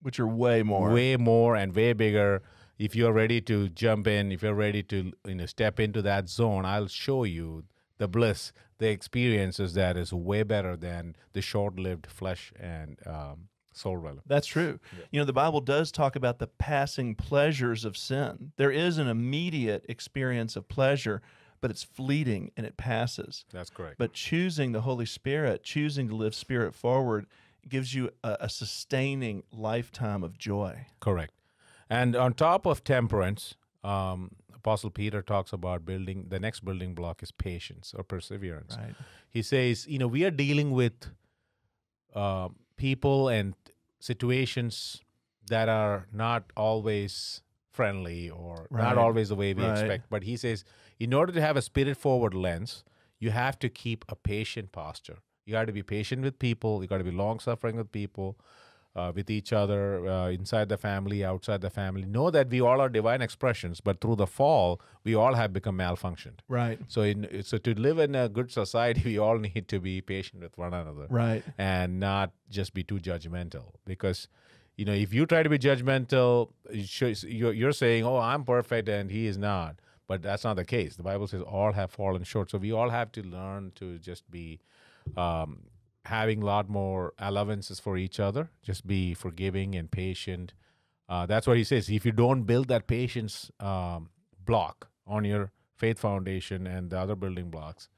Which 0.00 0.18
are 0.20 0.26
way 0.26 0.62
more. 0.62 0.90
Way 0.92 1.16
more 1.16 1.56
and 1.56 1.74
way 1.74 1.92
bigger. 1.92 2.42
If 2.82 2.96
you're 2.96 3.12
ready 3.12 3.40
to 3.42 3.68
jump 3.68 4.08
in, 4.08 4.32
if 4.32 4.42
you're 4.42 4.54
ready 4.54 4.82
to 4.84 5.12
you 5.24 5.34
know 5.36 5.46
step 5.46 5.78
into 5.78 6.02
that 6.02 6.28
zone, 6.28 6.64
I'll 6.64 6.88
show 6.88 7.22
you 7.22 7.62
the 7.98 8.08
bliss, 8.08 8.52
the 8.78 8.88
experiences 8.88 9.74
that 9.74 9.96
is 9.96 10.12
way 10.12 10.42
better 10.42 10.76
than 10.76 11.14
the 11.32 11.42
short-lived 11.42 12.08
flesh 12.08 12.52
and 12.58 12.98
um, 13.06 13.48
soul 13.72 13.98
realm. 13.98 14.20
That's 14.26 14.48
true. 14.48 14.80
You 15.12 15.20
know, 15.20 15.24
the 15.24 15.32
Bible 15.32 15.60
does 15.60 15.92
talk 15.92 16.16
about 16.16 16.40
the 16.40 16.48
passing 16.48 17.14
pleasures 17.14 17.84
of 17.84 17.96
sin. 17.96 18.50
There 18.56 18.72
is 18.72 18.98
an 18.98 19.06
immediate 19.06 19.86
experience 19.88 20.56
of 20.56 20.66
pleasure, 20.66 21.22
but 21.60 21.70
it's 21.70 21.84
fleeting 21.84 22.50
and 22.56 22.66
it 22.66 22.76
passes. 22.76 23.44
That's 23.52 23.70
correct. 23.70 23.96
But 23.96 24.12
choosing 24.12 24.72
the 24.72 24.80
Holy 24.80 25.06
Spirit, 25.06 25.62
choosing 25.62 26.08
to 26.08 26.16
live 26.16 26.34
spirit 26.34 26.74
forward, 26.74 27.26
gives 27.68 27.94
you 27.94 28.10
a, 28.24 28.38
a 28.40 28.48
sustaining 28.48 29.44
lifetime 29.52 30.24
of 30.24 30.36
joy. 30.36 30.86
Correct. 30.98 31.32
And 31.92 32.16
on 32.16 32.32
top 32.32 32.64
of 32.66 32.82
temperance, 32.84 33.54
um, 33.84 34.30
Apostle 34.54 34.90
Peter 34.90 35.20
talks 35.22 35.52
about 35.52 35.84
building 35.84 36.26
the 36.34 36.40
next 36.40 36.64
building 36.64 36.94
block 36.94 37.22
is 37.22 37.32
patience 37.32 37.94
or 37.96 38.02
perseverance. 38.02 38.76
Right. 38.78 38.94
He 39.28 39.42
says, 39.42 39.86
you 39.86 39.98
know, 39.98 40.06
we 40.06 40.24
are 40.24 40.30
dealing 40.30 40.70
with 40.70 40.94
uh, 42.14 42.48
people 42.76 43.28
and 43.28 43.54
situations 44.00 45.02
that 45.48 45.68
are 45.68 46.06
not 46.12 46.44
always 46.56 47.42
friendly 47.70 48.30
or 48.30 48.66
Right. 48.70 48.84
not 48.84 48.98
always 48.98 49.28
the 49.28 49.34
way 49.34 49.52
we 49.54 49.64
Right. 49.64 49.72
expect. 49.72 50.08
But 50.08 50.22
he 50.22 50.36
says, 50.36 50.64
in 50.98 51.12
order 51.12 51.32
to 51.32 51.40
have 51.40 51.56
a 51.56 51.62
spirit 51.62 51.96
forward 51.96 52.34
lens, 52.34 52.84
you 53.18 53.30
have 53.32 53.58
to 53.58 53.68
keep 53.68 54.04
a 54.08 54.16
patient 54.16 54.72
posture. 54.72 55.18
You 55.44 55.52
got 55.52 55.66
to 55.66 55.72
be 55.72 55.82
patient 55.82 56.22
with 56.22 56.38
people. 56.38 56.82
You 56.82 56.88
got 56.88 56.98
to 56.98 57.04
be 57.12 57.16
long 57.24 57.40
suffering 57.40 57.76
with 57.76 57.90
people, 57.92 58.38
uh, 58.94 59.10
with 59.14 59.30
each 59.30 59.52
other, 59.52 60.06
uh, 60.06 60.28
inside 60.28 60.68
the 60.68 60.76
family, 60.76 61.24
outside 61.24 61.60
the 61.62 61.70
family. 61.70 62.04
Know 62.04 62.30
that 62.30 62.50
we 62.50 62.60
all 62.60 62.80
are 62.80 62.88
divine 62.90 63.22
expressions, 63.22 63.80
but 63.80 64.00
through 64.00 64.16
the 64.16 64.26
fall, 64.26 64.80
we 65.04 65.14
all 65.14 65.34
have 65.34 65.52
become 65.52 65.78
malfunctioned. 65.78 66.40
Right. 66.48 66.78
So, 66.88 67.02
in 67.02 67.42
so 67.42 67.56
to 67.58 67.74
live 67.74 67.98
in 67.98 68.14
a 68.14 68.28
good 68.28 68.50
society, 68.52 69.02
we 69.12 69.18
all 69.18 69.38
need 69.38 69.68
to 69.68 69.80
be 69.80 70.00
patient 70.02 70.42
with 70.42 70.56
one 70.58 70.74
another 70.74 71.06
Right. 71.08 71.42
and 71.56 71.98
not 72.00 72.32
just 72.50 72.74
be 72.74 72.82
too 72.82 72.98
judgmental. 72.98 73.72
Because, 73.86 74.28
you 74.76 74.84
know, 74.84 74.92
if 74.92 75.14
you 75.14 75.24
try 75.26 75.42
to 75.42 75.48
be 75.48 75.58
judgmental, 75.58 76.50
you 76.70 76.84
should- 76.84 77.22
you're, 77.22 77.52
you're 77.54 77.72
saying, 77.72 78.04
"Oh, 78.04 78.18
I'm 78.18 78.44
perfect," 78.44 78.88
and 78.88 79.10
he 79.10 79.26
is 79.26 79.38
not. 79.38 79.76
But 80.06 80.20
that's 80.20 80.44
not 80.44 80.56
the 80.56 80.64
case. 80.66 80.96
The 80.96 81.02
Bible 81.02 81.26
says 81.26 81.40
all 81.40 81.72
have 81.72 81.90
fallen 81.90 82.24
short. 82.24 82.50
So 82.50 82.58
we 82.58 82.72
all 82.72 82.90
have 82.90 83.10
to 83.12 83.22
learn 83.22 83.72
to 83.76 83.98
just 83.98 84.30
be 84.30 84.60
um, 85.16 85.62
having 86.06 86.42
a 86.42 86.46
lot 86.46 86.68
more 86.68 87.12
allowances 87.18 87.78
for 87.80 87.96
each 87.96 88.18
other. 88.18 88.50
Just 88.62 88.86
be 88.86 89.14
forgiving 89.14 89.74
and 89.74 89.90
patient. 89.90 90.54
Uh, 91.08 91.26
that's 91.26 91.46
what 91.46 91.56
he 91.56 91.64
says. 91.64 91.88
If 91.88 92.04
you 92.04 92.12
don't 92.12 92.42
build 92.44 92.68
that 92.68 92.86
patience 92.86 93.50
um, 93.60 94.10
block 94.44 94.88
on 95.06 95.24
your 95.24 95.52
faith 95.76 95.98
foundation 95.98 96.66
and 96.66 96.90
the 96.90 96.98
other 96.98 97.14
building 97.14 97.50
blocks, 97.50 97.88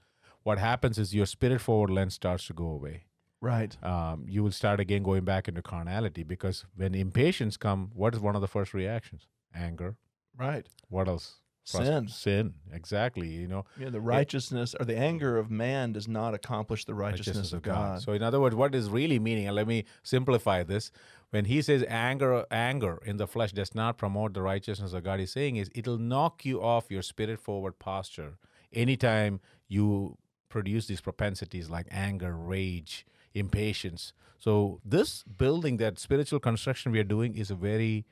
what 0.42 0.58
happens 0.58 0.99
is 0.99 1.14
your 1.14 1.26
spirit 1.26 1.61
forward 1.61 1.90
lens 1.90 2.14
starts 2.14 2.46
to 2.46 2.52
go 2.52 2.66
away. 2.66 3.04
Right. 3.40 3.76
Um, 3.84 4.25
you 4.28 4.42
will 4.42 4.52
start 4.52 4.80
again 4.80 5.02
going 5.02 5.25
back 5.25 5.49
into 5.49 5.61
carnality 5.61 6.23
because 6.23 6.64
when 6.76 6.94
impatience 6.94 7.56
come, 7.56 7.90
what 7.94 8.14
is 8.14 8.20
one 8.20 8.34
of 8.34 8.40
the 8.40 8.49
first 8.49 8.73
reactions? 8.73 9.26
Anger. 9.54 9.96
Right. 10.37 10.66
What 10.88 11.08
else? 11.08 11.40
Sin. 11.64 12.09
Sin. 12.09 12.54
Exactly. 12.73 13.28
You 13.28 13.49
know, 13.49 13.64
Yeah, 13.78 13.90
the 13.90 14.00
righteousness 14.00 14.75
or 14.78 14.85
the 14.85 14.97
anger 14.97 15.38
of 15.38 15.50
man 15.50 15.92
does 15.92 16.06
not 16.06 16.35
accomplish 16.35 16.85
the 16.85 16.94
righteousness, 16.94 17.52
of 17.52 17.62
God. 17.62 18.02
So 18.02 18.12
in 18.12 18.23
other 18.23 18.40
words, 18.40 18.54
what 18.54 18.75
is 18.75 18.90
really 18.90 19.18
meaning, 19.18 19.47
and 19.47 19.56
let 19.56 19.66
me 19.66 19.85
simplify 20.02 20.62
this. 20.62 20.90
When 21.30 21.47
he 21.47 21.62
says 21.62 21.85
anger, 21.88 22.44
anger 22.50 23.00
in 23.04 23.16
the 23.16 23.26
flesh 23.26 23.52
does 23.52 23.75
not 23.75 23.99
promote 23.99 24.35
the 24.35 24.42
righteousness 24.42 24.92
of 24.92 25.02
God, 25.02 25.18
he's 25.21 25.33
saying 25.33 25.56
is 25.56 25.71
it'll 25.75 25.99
knock 25.99 26.44
you 26.44 26.62
off 26.62 26.90
your 26.90 27.02
spirit 27.02 27.40
forward 27.40 27.78
posture 27.78 28.38
anytime 28.73 29.40
you 29.66 30.18
produce 30.49 30.87
these 30.87 31.00
propensities 31.00 31.71
like 31.71 31.87
anger, 31.90 32.37
rage, 32.37 33.06
impatience. 33.33 34.12
So 34.38 34.80
this 34.85 35.25
building, 35.25 35.78
that 35.78 35.99
spiritual 35.99 36.38
construction 36.38 36.92
we 36.92 37.00
are 37.00 37.04
doing, 37.04 37.37
is 37.37 37.50
a 37.50 37.54
very 37.54 38.06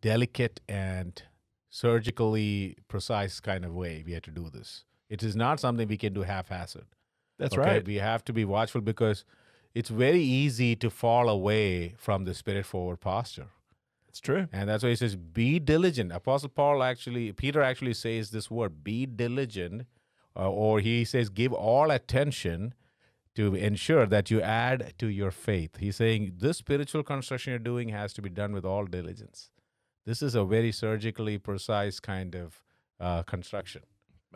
delicate 0.00 0.60
and 0.68 1.22
surgically 1.70 2.76
precise 2.88 3.40
kind 3.40 3.64
of 3.64 3.72
way 3.72 4.02
we 4.04 4.12
have 4.12 4.22
to 4.22 4.30
do 4.30 4.50
this. 4.50 4.84
It 5.08 5.22
is 5.22 5.34
not 5.34 5.60
something 5.60 5.88
we 5.88 5.96
can 5.96 6.12
do 6.12 6.22
half-assed. 6.22 6.82
That's 7.38 7.56
Okay, 7.56 7.62
right. 7.62 7.86
We 7.86 7.96
have 7.96 8.24
to 8.24 8.32
be 8.32 8.44
watchful 8.44 8.80
because 8.80 9.24
it's 9.74 9.88
very 9.88 10.22
easy 10.22 10.76
to 10.76 10.90
fall 10.90 11.28
away 11.28 11.94
from 11.96 12.24
the 12.24 12.34
spirit 12.34 12.66
forward 12.66 13.00
posture. 13.00 13.48
It's 14.08 14.20
true. 14.20 14.48
And 14.52 14.68
that's 14.68 14.82
why 14.82 14.90
he 14.90 14.96
says, 14.96 15.14
be 15.14 15.60
diligent. 15.60 16.12
Apostle 16.12 16.48
Paul 16.48 16.82
actually, 16.82 17.32
Peter 17.32 17.62
actually 17.62 17.94
says 17.94 18.30
this 18.30 18.50
word, 18.50 18.82
be 18.82 19.06
diligent, 19.06 19.86
uh, 20.36 20.50
or 20.50 20.80
he 20.80 21.04
says, 21.04 21.28
give 21.28 21.52
all 21.52 21.92
attention 21.92 22.74
to 23.36 23.54
ensure 23.54 24.06
that 24.06 24.28
you 24.28 24.42
add 24.42 24.94
to 24.98 25.06
your 25.06 25.30
faith. 25.30 25.76
He's 25.78 25.96
saying 25.96 26.32
this 26.38 26.58
spiritual 26.58 27.04
construction 27.04 27.52
you're 27.52 27.60
doing 27.60 27.90
has 27.90 28.12
to 28.14 28.22
be 28.22 28.28
done 28.28 28.52
with 28.52 28.64
all 28.64 28.84
diligence. 28.86 29.50
This 30.10 30.22
is 30.22 30.34
a 30.34 30.44
very 30.44 30.72
surgically 30.72 31.38
precise 31.38 32.00
kind 32.00 32.34
of 32.34 32.64
uh, 32.98 33.22
construction. 33.22 33.82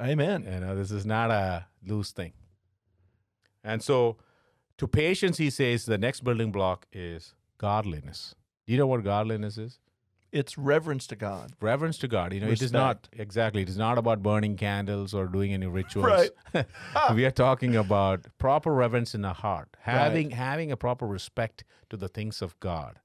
Amen. 0.01 0.47
You 0.49 0.61
know, 0.61 0.77
this 0.77 0.93
is 0.93 1.05
not 1.05 1.33
a 1.33 1.67
loose 1.85 2.13
thing. 2.13 2.33
And 3.65 3.83
so, 3.83 4.17
to 4.79 4.87
patience, 4.87 5.37
he 5.39 5.51
says 5.51 5.85
the 5.85 5.99
next 5.99 6.23
building 6.23 6.53
block 6.53 6.87
is 6.93 7.35
godliness. 7.59 8.37
Do 8.65 8.73
you 8.73 8.79
know 8.79 8.87
what 8.87 9.03
godliness 9.03 9.59
is? 9.59 9.81
It's 10.31 10.57
reverence 10.57 11.09
to 11.09 11.17
God. 11.17 11.55
Reverence 11.61 11.99
to 11.99 12.07
God. 12.07 12.33
You 12.33 12.39
know, 12.43 12.51
it 12.51 12.63
is 12.63 12.73
not 12.73 13.09
exactly. 13.13 13.63
It 13.63 13.69
is 13.69 13.77
not 13.77 13.99
about 13.99 14.23
burning 14.23 14.57
candles 14.57 15.13
or 15.13 15.27
doing 15.27 15.55
any 15.55 15.67
rituals. 15.67 16.31
Right. 16.55 16.67
we 17.17 17.25
are 17.25 17.33
talking 17.33 17.75
about 17.75 18.27
proper 18.39 18.73
reverence 18.73 19.13
in 19.13 19.23
the 19.23 19.33
heart, 19.33 19.77
having 19.81 20.31
having 20.31 20.71
a 20.71 20.77
proper 20.77 21.05
respect 21.05 21.65
to 21.91 21.97
the 21.97 22.07
things 22.07 22.43
of 22.43 22.61
God. 22.61 23.01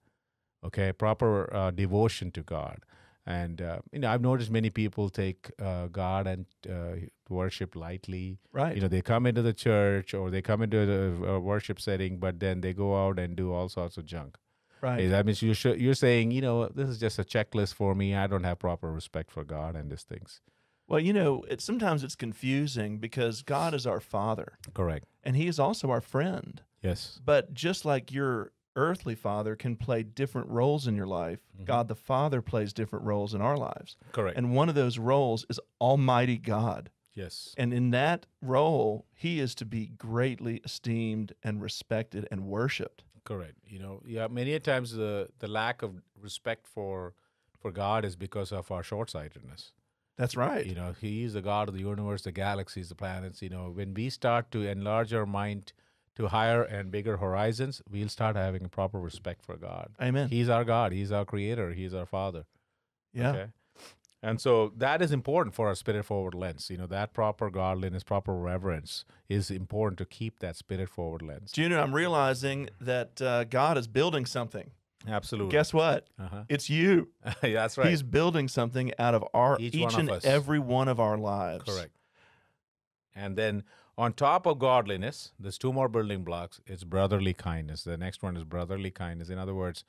Okay, 0.64 0.92
proper 0.92 1.54
uh, 1.54 1.72
devotion 1.72 2.32
to 2.32 2.44
God. 2.44 2.80
And 3.26 3.62
uh, 3.62 3.80
you 3.92 4.00
know, 4.00 4.10
I've 4.12 4.22
noticed 4.22 4.50
many 4.50 4.70
people 4.70 5.10
take 5.10 5.52
uh, 5.62 5.88
God 5.88 6.26
and 6.28 6.46
uh, 6.70 7.08
worship 7.30 7.76
lightly. 7.76 8.40
Right. 8.52 8.76
You 8.76 8.82
know, 8.82 8.88
they 8.88 9.02
come 9.02 9.26
into 9.26 9.42
the 9.42 9.54
church 9.54 10.14
or 10.14 10.30
they 10.32 10.42
come 10.42 10.62
into 10.64 10.86
the 10.86 11.36
uh, 11.36 11.40
worship 11.40 11.80
setting, 11.80 12.18
but 12.18 12.40
then 12.40 12.62
they 12.62 12.74
go 12.74 13.06
out 13.08 13.20
and 13.20 13.36
do 13.36 13.54
all 13.54 13.70
sorts 13.70 13.98
of 13.98 14.06
junk. 14.06 14.38
right. 14.82 15.10
That 15.10 15.26
means 15.26 15.42
you're 15.42 15.54
sh- 15.56 15.78
you're 15.78 15.94
saying, 15.94 16.32
you 16.32 16.42
know, 16.42 16.68
this 16.70 16.90
is 16.90 16.98
just 16.98 17.20
a 17.20 17.24
checklist 17.24 17.74
for 17.76 17.94
me. 17.94 18.16
I 18.16 18.26
don't 18.28 18.46
have 18.46 18.58
proper 18.60 18.92
respect 18.92 19.32
for 19.32 19.44
God 19.44 19.76
and 19.76 19.92
these 19.92 20.04
things. 20.04 20.42
Well, 20.88 21.00
you 21.00 21.14
know, 21.14 21.44
it, 21.48 21.62
sometimes 21.62 22.04
it's 22.04 22.16
confusing 22.16 22.98
because 22.98 23.44
God 23.44 23.76
is 23.76 23.86
our 23.86 24.00
Father 24.00 24.58
Correct. 24.74 25.06
and 25.24 25.36
He 25.36 25.46
is 25.48 25.60
also 25.60 25.92
our 25.92 26.02
friend. 26.02 26.64
Yes. 26.82 27.20
But 27.24 27.54
just 27.54 27.86
like 27.86 28.12
your 28.12 28.54
earthly 28.80 29.16
father 29.16 29.56
can 29.56 29.76
play 29.76 30.02
different 30.04 30.48
roles 30.50 30.88
in 30.88 30.96
your 30.96 31.06
life, 31.24 31.42
mm-hmm. 31.54 31.66
God 31.66 31.88
the 31.88 31.96
Father 31.96 32.42
plays 32.42 32.72
different 32.74 33.06
roles 33.06 33.34
in 33.34 33.42
our 33.42 33.58
lives. 33.58 33.98
Correct. 34.14 34.38
And 34.38 34.56
one 34.56 34.70
of 34.70 34.76
those 34.76 34.98
roles 34.98 35.46
is 35.50 35.60
Almighty 35.82 36.38
God. 36.38 36.90
yes. 37.14 37.54
And 37.58 37.74
in 37.74 37.92
that 37.92 38.26
role, 38.42 39.06
He 39.14 39.40
is 39.40 39.54
to 39.56 39.66
be 39.66 39.88
greatly 40.08 40.62
esteemed 40.64 41.34
and 41.44 41.62
respected 41.62 42.28
and 42.32 42.40
worshiped. 42.58 43.04
Correct. 43.26 43.58
You 43.68 43.80
know, 43.80 44.02
yeah. 44.16 44.28
Many 44.40 44.54
a 44.54 44.60
times 44.60 44.94
the 44.94 45.28
the 45.40 45.48
lack 45.48 45.82
of 45.84 45.92
respect 46.28 46.64
for 46.76 47.14
for 47.62 47.72
God 47.72 48.06
is 48.06 48.16
because 48.16 48.52
of 48.60 48.72
our 48.72 48.84
short 48.84 49.10
sightedness. 49.10 49.74
That's 50.18 50.36
right. 50.36 50.66
You 50.66 50.76
know, 50.76 50.92
He 51.00 51.24
is 51.28 51.34
the 51.34 51.42
God 51.42 51.68
of 51.70 51.74
the 51.76 51.82
universe, 51.82 52.22
the 52.24 52.32
galaxies, 52.32 52.90
the 52.90 52.96
planets. 52.96 53.42
You 53.42 53.52
know, 53.56 53.66
when 53.80 53.94
we 53.94 54.10
start 54.10 54.52
to 54.52 54.60
enlarge 54.76 55.14
our 55.14 55.26
mind 55.26 55.74
to 56.20 56.28
higher 56.28 56.62
and 56.64 56.92
bigger 56.92 57.16
horizons, 57.18 57.82
we'll 57.90 58.10
start 58.10 58.36
having 58.36 58.66
a 58.66 58.70
proper 58.70 59.00
respect 59.00 59.42
for 59.46 59.56
God. 59.56 59.90
Amen. 60.02 60.28
He's 60.28 60.50
our 60.50 60.66
God. 60.66 60.92
He's 60.92 61.14
our 61.14 61.24
Creator. 61.24 61.72
He's 61.74 61.94
our 61.94 62.06
Father. 62.06 62.46
yeah. 63.14 63.30
Okay. 63.32 63.46
And 64.22 64.42
so 64.42 64.74
that 64.76 65.02
is 65.02 65.14
important 65.14 65.56
for 65.56 65.70
our 65.70 65.76
spirit 65.76 66.04
forward 66.04 66.34
lens. 66.34 66.70
You 66.70 66.76
know, 66.76 66.88
that 66.88 67.14
proper 67.14 67.50
godliness, 67.50 68.04
proper 68.04 68.36
reverence 68.36 69.06
is 69.30 69.50
important 69.50 69.98
to 70.00 70.06
keep 70.06 70.40
that 70.40 70.58
spirit 70.58 70.90
forward 70.90 71.22
lens. 71.22 71.54
Junior, 71.54 71.80
I'm 71.80 71.96
realizing 71.96 72.70
that 72.82 73.22
uh, 73.22 73.46
God 73.46 73.78
is 73.78 73.88
building 73.88 74.26
something. 74.26 74.72
Absolutely. 75.08 75.54
Guess 75.54 75.74
what? 75.74 76.08
uh-huh. 76.20 76.44
It's 76.50 76.70
you. 76.70 77.08
yeah, 77.44 77.62
That's 77.62 77.78
right. 77.78 77.88
He's 77.88 78.04
building 78.04 78.50
something 78.50 78.92
out 79.00 79.16
of 79.16 79.24
our 79.34 79.56
Each 79.58 79.74
each, 79.74 79.94
and 79.94 80.10
every 80.26 80.60
one 80.60 80.90
of 80.90 81.00
our 81.00 81.18
lives. 81.18 81.64
Correct. 81.64 81.96
And 83.16 83.38
then 83.38 83.64
on 84.00 84.14
top 84.14 84.46
of 84.46 84.60
godliness, 84.60 85.34
there's 85.38 85.58
two 85.58 85.74
more 85.74 85.90
building 85.90 86.24
blocks. 86.24 86.62
It's 86.66 86.86
brotherly 86.86 87.34
kindness. 87.34 87.84
The 87.84 87.98
next 87.98 88.24
one 88.24 88.38
is 88.38 88.46
brotherly 88.46 88.92
kindness. 88.92 89.30
In 89.30 89.38
other 89.38 89.54
words, 89.54 89.84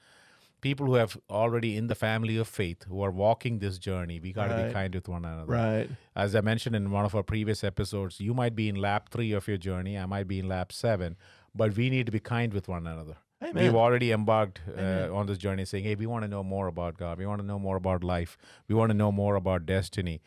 people 0.61 0.87
who 0.87 0.95
have 0.95 1.17
already 1.31 1.77
in 1.77 1.87
the 1.87 1.95
family 1.95 2.37
of 2.37 2.49
faith 2.49 2.83
who 2.89 3.01
are 3.03 3.13
walking 3.13 3.61
this 3.61 3.79
journey, 3.79 4.19
we 4.19 4.33
got 4.33 4.49
to 4.49 4.65
be 4.65 4.73
kind 4.73 4.93
with 4.95 5.09
one 5.09 5.25
another. 5.25 5.53
Right. 5.53 5.89
As 6.17 6.35
I 6.35 6.41
mentioned 6.41 6.75
in 6.75 6.91
one 6.91 7.05
of 7.05 7.15
our 7.15 7.23
previous 7.23 7.63
episodes, 7.63 8.19
you 8.21 8.35
might 8.35 8.57
be 8.57 8.69
in 8.69 8.75
lap 8.75 9.11
three 9.11 9.31
of 9.31 9.47
your 9.47 9.59
journey, 9.59 9.97
I 9.97 10.07
might 10.07 10.27
be 10.27 10.41
in 10.41 10.49
lap 10.49 10.73
seven, 10.73 11.17
but 11.55 11.77
we 11.77 11.89
need 11.89 12.07
to 12.07 12.13
be 12.13 12.21
kind 12.21 12.53
with 12.53 12.67
one 12.67 12.87
another. 12.89 13.17
Amen. 13.43 13.63
We've 13.63 13.77
already 13.77 14.11
embarked 14.11 14.61
uh, 14.77 15.09
on 15.15 15.27
this 15.27 15.39
journey 15.39 15.65
saying, 15.65 15.85
hey, 15.85 15.95
we 15.95 16.07
want 16.07 16.25
to 16.25 16.29
know 16.29 16.43
more 16.43 16.67
about 16.67 16.99
God. 16.99 17.17
We 17.17 17.27
want 17.27 17.41
to 17.41 17.47
know 17.47 17.61
more 17.61 17.77
about 17.77 18.03
life. 18.05 18.37
We 18.69 18.75
want 18.75 18.91
to 18.91 18.95
know 18.95 19.13
more 19.13 19.37
about 19.37 19.65
destiny. 19.67 20.21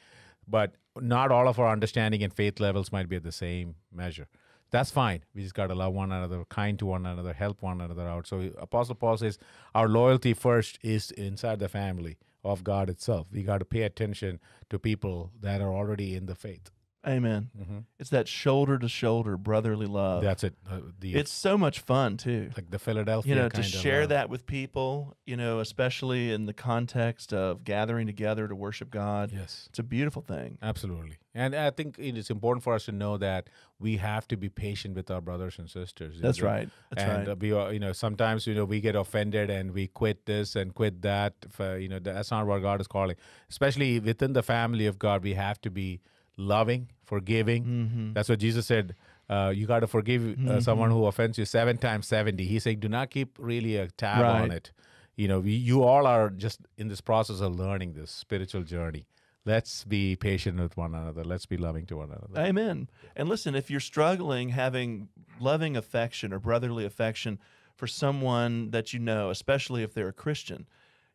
But 0.48 0.76
not 1.00 1.32
all 1.32 1.48
of 1.48 1.60
our 1.60 1.72
understanding 1.72 2.24
and 2.24 2.34
faith 2.34 2.60
levels 2.60 2.92
might 2.92 3.10
be 3.10 3.16
at 3.16 3.24
the 3.24 3.32
same 3.32 3.76
measure. 3.92 4.28
That's 4.72 4.90
fine. 4.90 5.24
We 5.36 5.44
just 5.44 5.54
got 5.54 5.68
to 5.68 5.76
love 5.76 5.94
one 5.94 6.12
another, 6.12 6.44
kind 6.50 6.80
to 6.80 6.88
one 6.88 7.06
another, 7.06 7.34
help 7.34 7.62
one 7.62 7.80
another 7.80 8.08
out. 8.08 8.26
So 8.26 8.50
Apostle 8.58 8.96
Paul 8.96 9.18
says 9.18 9.38
our 9.76 9.88
loyalty 9.88 10.34
first 10.34 10.80
is 10.82 11.12
inside 11.12 11.60
the 11.60 11.70
family 11.70 12.18
of 12.44 12.64
God 12.64 12.90
itself. 12.90 13.28
We 13.32 13.44
got 13.44 13.60
to 13.60 13.66
pay 13.66 13.84
attention 13.84 14.40
to 14.70 14.80
people 14.80 15.32
that 15.40 15.62
are 15.62 15.72
already 15.72 16.16
in 16.16 16.26
the 16.26 16.36
faith. 16.36 16.72
Amen. 17.06 17.50
hmm 17.56 17.80
It's 18.00 18.10
that 18.12 18.28
shoulder 18.28 18.78
to 18.80 18.88
shoulder 18.88 19.36
brotherly 19.36 19.88
love. 19.88 20.24
That's 20.24 20.44
it. 20.44 20.56
Uh, 20.70 20.80
the 21.00 21.16
it's 21.16 21.32
so 21.32 21.58
much 21.58 21.80
fun 21.82 22.16
too. 22.16 22.50
like 22.56 22.70
the 22.70 22.80
Philadelphia. 22.80 23.36
You 23.36 23.42
know, 23.42 23.50
to 23.50 23.64
share 23.64 24.04
uh, 24.04 24.08
that 24.08 24.30
with 24.30 24.46
people, 24.46 25.16
you 25.26 25.36
know, 25.36 25.60
especially 25.60 26.32
in 26.32 26.46
the 26.46 26.54
context 26.54 27.34
of 27.34 27.66
gathering 27.66 28.08
together 28.08 28.48
to 28.48 28.56
worship 28.56 28.90
God. 28.90 29.32
Yes. 29.34 29.66
It's 29.70 29.80
a 29.80 29.84
beautiful 29.84 30.22
thing. 30.22 30.58
Absolutely. 30.62 31.18
And 31.36 31.56
I 31.56 31.72
think 31.72 31.98
it 32.00 32.16
is 32.18 32.30
important 32.30 32.64
for 32.64 32.74
us 32.74 32.86
to 32.86 32.92
know 32.92 33.18
that 33.18 33.50
we 33.80 33.98
have 33.98 34.28
to 34.30 34.38
be 34.38 34.50
patient 34.50 34.96
with 34.96 35.12
our 35.12 35.20
brothers 35.20 35.58
and 35.58 35.70
sisters. 35.70 36.22
That's 36.22 36.40
know, 36.40 36.46
right. 36.46 36.70
That's 36.92 37.04
and 37.04 37.28
right. 37.28 37.34
uh, 37.34 37.36
we 37.38 37.52
are, 37.52 37.74
you 37.74 37.80
know, 37.80 37.92
sometimes 37.92 38.48
you 38.48 38.54
know 38.54 38.66
we 38.66 38.80
get 38.80 38.96
offended 38.96 39.50
and 39.50 39.72
we 39.72 39.88
quit 39.88 40.26
this 40.26 40.56
and 40.56 40.74
quit 40.74 41.02
that. 41.02 41.34
For, 41.50 41.78
you 41.78 41.90
know, 41.90 42.00
that's 42.00 42.32
not 42.32 42.46
what 42.48 42.62
God 42.62 42.80
is 42.80 42.88
calling. 42.88 43.18
Especially 43.50 44.00
within 44.00 44.34
the 44.34 44.44
family 44.44 44.86
of 44.86 45.00
God, 45.00 45.24
we 45.24 45.34
have 45.34 45.60
to 45.62 45.70
be 45.72 46.00
loving, 46.38 46.90
forgiving. 47.06 47.64
hmm 47.64 48.14
That's 48.14 48.30
what 48.30 48.40
Jesus 48.40 48.66
said. 48.66 48.96
Uh, 49.30 49.52
you 49.56 49.66
got 49.66 49.80
to 49.80 49.88
forgive 49.88 50.38
uh, 50.48 50.60
someone 50.60 50.92
who 50.92 51.06
offends 51.06 51.38
you 51.38 51.46
seven 51.46 51.78
times 51.78 52.08
seventy. 52.08 52.46
He's 52.46 52.64
saying, 52.64 52.80
do 52.80 52.90
not 52.90 53.10
keep 53.10 53.38
really 53.40 53.78
a 53.78 53.88
tab 53.88 54.26
on 54.26 54.52
it. 54.52 54.72
You 55.16 55.28
know, 55.28 55.40
we, 55.40 55.52
you 55.52 55.84
all 55.84 56.06
are 56.08 56.30
just 56.30 56.60
in 56.78 56.88
this 56.90 57.02
process 57.02 57.40
of 57.40 57.56
learning 57.56 57.94
this 57.94 58.12
spiritual 58.12 58.64
journey. 58.64 59.06
Let's 59.46 59.84
be 59.84 60.16
patient 60.16 60.60
with 60.60 60.76
one 60.78 60.96
another. 60.96 61.24
Let's 61.24 61.46
be 61.46 61.58
loving 61.58 61.86
to 61.88 61.98
one 61.98 62.10
another. 62.10 62.48
Amen. 62.50 62.90
And 63.16 63.30
listen, 63.30 63.56
if 63.56 63.70
you're 63.70 63.80
struggling 63.80 64.50
having 64.50 65.10
loving 65.40 65.76
affection 65.78 66.34
or 66.34 66.40
brotherly 66.40 66.86
affection 66.86 67.40
for 67.76 67.88
someone 67.88 68.72
that 68.72 68.94
you 68.94 69.00
know, 69.00 69.30
especially 69.30 69.84
if 69.84 69.94
they're 69.94 70.08
a 70.08 70.14
Christian, 70.14 70.68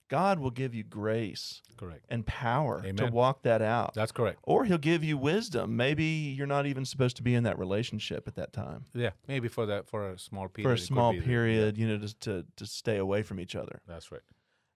God 0.09 0.39
will 0.39 0.51
give 0.51 0.75
you 0.75 0.83
grace 0.83 1.63
Correct. 1.77 2.05
and 2.09 2.27
power 2.27 2.83
to 2.83 3.07
walk 3.07 3.43
that 3.43 3.63
out. 3.63 3.95
That's 3.95 4.13
correct. 4.13 4.39
or 4.43 4.65
he'll 4.65 4.79
give 4.79 5.05
you 5.05 5.17
wisdom. 5.19 5.77
Maybe 5.77 6.05
you're 6.05 6.47
not 6.47 6.67
even 6.67 6.85
supposed 6.85 7.17
to 7.17 7.23
be 7.23 7.35
in 7.35 7.45
that 7.45 7.59
relationship 7.59 8.27
at 8.27 8.35
that 8.37 8.53
time. 8.53 8.87
Yeah, 8.95 9.11
maybe 9.27 9.49
for 9.49 9.67
that 9.67 9.87
for 9.87 10.11
a 10.11 10.19
small 10.19 10.49
period. 10.49 10.69
For 10.69 10.75
a 10.75 10.79
small 10.79 11.13
period, 11.13 11.77
you 11.79 11.87
know, 11.87 11.99
just 11.99 12.21
to, 12.23 12.45
to 12.57 12.67
stay 12.67 12.97
away 12.97 13.23
from 13.23 13.39
each 13.39 13.55
other. 13.55 13.81
That's 13.87 14.11
right. 14.11 14.23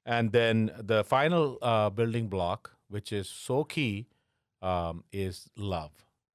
And 0.04 0.32
then 0.32 0.72
the 0.78 1.04
final 1.04 1.58
uh, 1.62 1.90
building 1.90 2.28
block, 2.28 2.72
which 2.88 3.12
is 3.12 3.28
so 3.28 3.64
key, 3.64 4.08
um, 4.60 5.04
is 5.12 5.48
love. 5.56 5.92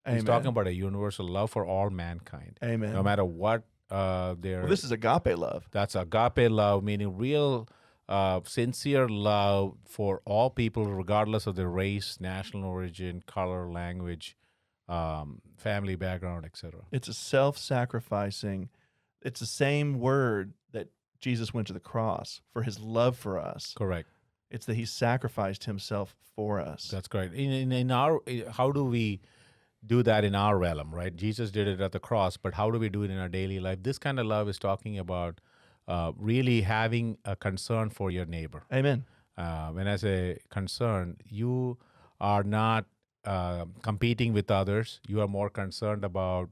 He's 0.10 0.24
talking 0.24 0.48
about 0.48 0.68
a 0.68 0.74
universal 0.74 1.27
love 1.27 1.51
for 1.51 1.66
all 1.66 1.89
mankind, 1.89 2.58
Amen. 2.63 2.94
no 2.94 3.04
matter 3.04 3.25
what 3.25 3.63
uh, 3.92 4.36
their. 4.39 4.62
well, 4.62 4.70
this 4.70 4.84
is 4.86 4.92
agape 4.92 5.38
love. 5.38 5.68
that's 5.72 5.96
agape 5.96 6.50
love, 6.50 6.84
meaning 6.84 7.18
real, 7.18 7.68
uh, 8.10 8.40
sincere 8.46 9.08
love 9.10 9.78
for 9.86 10.22
all 10.26 10.50
people, 10.50 10.86
regardless 10.86 11.48
of 11.48 11.56
their 11.56 11.70
race, 11.70 12.18
national 12.20 12.64
origin, 12.64 13.24
color, 13.26 13.70
language, 13.70 14.38
um, 14.88 15.42
family 15.58 15.96
background, 15.96 16.46
etc. 16.46 16.82
It's 16.92 17.08
a 17.08 17.14
self 17.14 17.58
sacrificing, 17.58 18.70
it's 19.22 19.40
the 19.40 19.46
same 19.46 20.00
word 20.00 20.54
that 20.72 20.88
Jesus 21.20 21.54
went 21.54 21.68
to 21.68 21.74
the 21.74 21.80
cross 21.80 22.42
for 22.54 22.64
his 22.64 22.80
love 22.80 23.18
for 23.18 23.38
us. 23.38 23.74
Correct. 23.78 24.08
It's 24.50 24.66
that 24.68 24.76
he 24.76 24.86
sacrificed 24.86 25.66
himself 25.66 26.16
for 26.36 26.62
us. 26.62 26.88
That's 26.90 27.08
correct. 27.10 27.34
In, 27.34 27.52
in, 27.52 27.72
in 27.72 27.92
our, 27.92 28.22
how 28.52 28.72
do 28.72 28.86
we 28.86 29.20
do 29.86 30.04
that 30.04 30.24
in 30.24 30.36
our 30.36 30.58
realm, 30.58 30.94
right? 30.94 31.14
Jesus 31.14 31.52
did 31.52 31.68
it 31.68 31.82
at 31.82 31.92
the 31.92 32.00
cross, 32.00 32.38
but 32.38 32.54
how 32.54 32.72
do 32.72 32.80
we 32.80 32.88
do 32.88 33.04
it 33.04 33.12
in 33.12 33.18
our 33.18 33.28
daily 33.28 33.60
life? 33.60 33.80
This 33.84 33.98
kind 33.98 34.20
of 34.20 34.26
love 34.26 34.48
is 34.48 34.58
talking 34.58 34.98
about 34.98 35.42
uh, 35.88 36.12
really 36.17 36.62
having 36.62 37.17
a 37.25 37.36
concern 37.36 37.89
for 37.89 38.12
your 38.12 38.25
neighbor. 38.25 38.63
Amen. 38.72 39.06
Uh, 39.38 39.70
when 39.70 39.88
I 39.88 39.96
say 39.96 40.39
concern, 40.50 41.17
you 41.25 41.77
are 42.20 42.44
not 42.44 42.86
uh, 43.25 43.65
competing 43.84 44.34
with 44.34 44.50
others. 44.50 45.00
You 45.08 45.22
are 45.22 45.27
more 45.27 45.50
concerned 45.50 46.03
about 46.03 46.50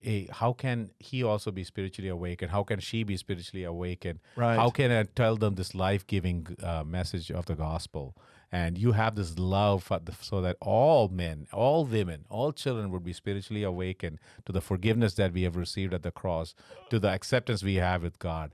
hey, 0.00 0.28
how 0.30 0.52
can 0.52 0.90
he 0.98 1.22
also 1.22 1.50
be 1.50 1.64
spiritually 1.64 2.08
awakened? 2.08 2.50
How 2.50 2.62
can 2.62 2.80
she 2.80 3.02
be 3.02 3.16
spiritually 3.16 3.64
awakened? 3.64 4.20
Right. 4.36 4.56
How 4.56 4.70
can 4.70 4.90
I 4.90 5.04
tell 5.04 5.36
them 5.36 5.56
this 5.56 5.74
life 5.74 6.06
giving 6.06 6.46
uh, 6.62 6.84
message 6.84 7.30
of 7.30 7.46
the 7.46 7.54
gospel? 7.54 8.16
And 8.50 8.78
you 8.78 8.92
have 8.92 9.14
this 9.14 9.38
love 9.38 9.82
for 9.82 9.98
the, 9.98 10.14
so 10.20 10.40
that 10.40 10.56
all 10.60 11.08
men, 11.08 11.46
all 11.52 11.84
women, 11.84 12.24
all 12.30 12.52
children 12.52 12.90
would 12.90 13.04
be 13.04 13.12
spiritually 13.12 13.62
awakened 13.62 14.18
to 14.46 14.52
the 14.52 14.62
forgiveness 14.62 15.14
that 15.14 15.32
we 15.32 15.42
have 15.42 15.56
received 15.56 15.92
at 15.92 16.02
the 16.02 16.10
cross, 16.10 16.54
to 16.90 16.98
the 16.98 17.08
acceptance 17.08 17.62
we 17.62 17.74
have 17.74 18.02
with 18.02 18.18
God. 18.18 18.52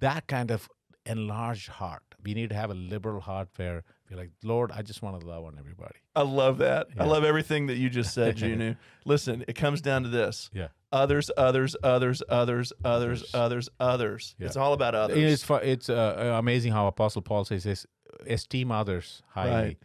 That 0.00 0.26
kind 0.26 0.50
of 0.50 0.68
enlarged 1.04 1.68
heart. 1.68 2.02
We 2.24 2.34
need 2.34 2.48
to 2.48 2.56
have 2.56 2.70
a 2.70 2.74
liberal 2.74 3.20
heart 3.20 3.48
where 3.54 3.84
we're 4.10 4.16
like, 4.16 4.30
Lord, 4.42 4.70
I 4.72 4.82
just 4.82 5.02
want 5.02 5.20
to 5.20 5.26
love 5.26 5.44
on 5.44 5.56
everybody. 5.58 5.96
I 6.14 6.22
love 6.22 6.58
that. 6.58 6.88
I 6.98 7.04
love 7.04 7.24
everything 7.24 7.66
that 7.66 7.76
you 7.76 7.88
just 7.90 8.14
said, 8.14 8.36
Junu. 8.38 8.76
Listen, 9.04 9.44
it 9.48 9.54
comes 9.54 9.80
down 9.80 10.02
to 10.04 10.08
this 10.08 10.48
Yeah. 10.54 10.68
others, 10.92 11.30
others, 11.36 11.74
others, 11.82 12.22
others, 12.28 12.72
others, 12.84 13.24
Others. 13.34 13.68
others. 13.80 14.34
Yeah. 14.38 14.46
It's 14.46 14.56
all 14.56 14.72
about 14.72 14.94
others. 14.94 15.18
It's 15.18 15.50
it's 15.62 15.88
uh, 15.88 16.36
amazing 16.38 16.72
how 16.72 16.86
Apostle 16.86 17.22
Paul 17.22 17.44
says, 17.44 17.64
says 17.64 17.86
esteem 18.28 18.70
others 18.70 19.22
highly. 19.28 19.50
Right. 19.54 19.78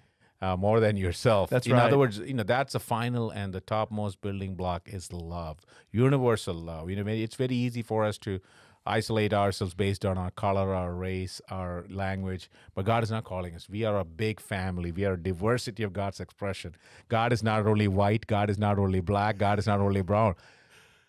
Uh, 0.44 0.58
more 0.58 0.80
than 0.80 0.98
yourself. 0.98 1.52
That's 1.52 1.68
In 1.68 1.74
right. 1.74 1.84
other 1.84 2.00
words, 2.00 2.18
you 2.18 2.34
know 2.34 2.42
that's 2.42 2.74
the 2.74 2.80
final 2.80 3.30
and 3.30 3.54
the 3.54 3.62
topmost 3.62 4.22
building 4.22 4.56
block 4.56 4.90
is 4.92 5.14
love, 5.14 5.60
universal 5.92 6.56
love. 6.56 6.90
You 6.90 6.96
know, 7.04 7.12
it's 7.12 7.36
very 7.36 7.54
easy 7.56 7.84
for 7.84 8.04
us 8.04 8.18
to 8.20 8.40
isolate 8.86 9.34
ourselves 9.34 9.74
based 9.74 10.06
on 10.06 10.18
our 10.18 10.32
color, 10.32 10.74
our 10.74 10.94
race, 10.94 11.42
our 11.50 11.86
language. 11.90 12.50
But 12.74 12.86
God 12.86 13.04
is 13.04 13.12
not 13.12 13.24
calling 13.24 13.56
us. 13.56 13.70
We 13.70 13.84
are 13.84 14.00
a 14.00 14.06
big 14.06 14.40
family. 14.40 14.92
We 14.92 15.06
are 15.06 15.14
a 15.14 15.22
diversity 15.22 15.84
of 15.84 15.94
God's 15.94 16.20
expression. 16.20 16.76
God 17.08 17.32
is 17.32 17.44
not 17.44 17.66
only 17.68 17.88
white. 17.88 18.28
God 18.28 18.50
is 18.50 18.58
not 18.58 18.80
only 18.80 19.02
black. 19.02 19.38
God 19.38 19.60
is 19.60 19.68
not 19.68 19.80
only 19.80 20.02
brown. 20.02 20.36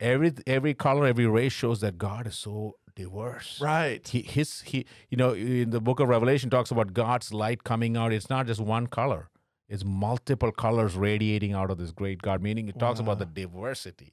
Every 0.00 0.32
every 0.46 0.74
color, 0.74 1.06
every 1.06 1.26
race 1.26 1.52
shows 1.52 1.80
that 1.80 1.96
God 1.96 2.26
is 2.26 2.36
so 2.36 2.76
diverse 2.94 3.58
right. 3.60 4.06
he, 4.06 4.20
his 4.20 4.60
he 4.62 4.84
you 5.08 5.16
know 5.16 5.32
in 5.32 5.70
the 5.70 5.80
book 5.80 6.00
of 6.00 6.08
revelation 6.08 6.50
talks 6.50 6.70
about 6.70 6.92
god's 6.92 7.32
light 7.32 7.64
coming 7.64 7.96
out 7.96 8.12
it's 8.12 8.28
not 8.28 8.46
just 8.46 8.60
one 8.60 8.86
color 8.86 9.30
it's 9.68 9.84
multiple 9.84 10.52
colors 10.52 10.94
radiating 10.94 11.52
out 11.54 11.70
of 11.70 11.78
this 11.78 11.90
great 11.90 12.20
god 12.20 12.42
meaning 12.42 12.68
it 12.68 12.78
talks 12.78 13.00
about 13.00 13.18
the 13.18 13.24
diversity 13.24 14.12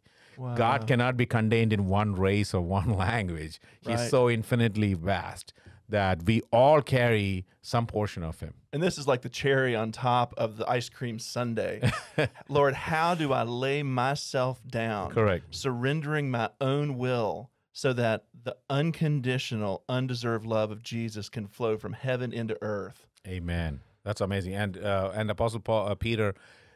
god 0.56 0.88
cannot 0.88 1.17
be 1.17 1.25
contained 1.25 1.71
in 1.73 1.88
one 1.88 2.15
race 2.15 2.54
or 2.54 2.62
one 2.62 2.89
language 3.08 3.60
he's 3.82 3.95
Right. 3.95 4.10
so 4.10 4.30
infinitely 4.30 4.93
vast 4.93 5.54
that 5.88 6.23
we 6.25 6.41
all 6.52 6.82
carry 6.82 7.45
some 7.62 7.86
portion 7.88 8.23
of 8.23 8.39
him 8.39 8.54
And 8.71 8.82
this 8.84 8.97
is 8.99 9.08
like 9.08 9.21
the 9.23 9.30
cherry 9.30 9.75
on 9.75 9.91
top 9.91 10.34
of 10.38 10.58
the 10.58 10.69
ice 10.69 10.89
cream 10.89 11.17
sundae. 11.19 11.82
Lord, 12.47 12.75
how 12.75 13.15
do 13.15 13.34
I 13.34 13.41
lay 13.43 13.82
myself 13.82 14.62
down? 14.67 15.10
Correct. 15.12 15.45
Surrendering 15.56 16.30
my 16.30 16.49
own 16.62 16.97
will 16.99 17.49
so 17.73 17.93
that 17.93 18.25
the 18.43 18.56
unconditional, 18.69 19.84
undeserved 19.89 20.45
love 20.45 20.71
of 20.71 20.84
Jesus 20.84 21.30
can 21.30 21.47
flow 21.47 21.78
from 21.78 21.93
heaven 21.93 22.32
into 22.34 22.58
earth. 22.62 23.08
Amen. 23.28 23.80
That's 24.04 24.21
amazing. 24.21 24.54
And 24.54 24.78
uh, 24.78 25.12
and 25.15 25.30
Apostle 25.32 25.60
Paul, 25.60 25.88
uh, 25.88 25.95
Peter 25.95 26.36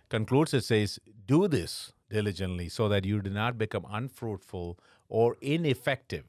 concludes 0.10 0.54
it 0.54 0.64
says, 0.64 1.00
"Do 1.26 1.48
this 1.48 1.94
diligently, 2.18 2.68
so 2.78 2.84
that 2.94 3.04
you 3.10 3.18
do 3.28 3.32
not 3.42 3.58
become 3.64 3.86
unfruitful 4.00 4.68
or 5.10 5.28
ineffective 5.56 6.26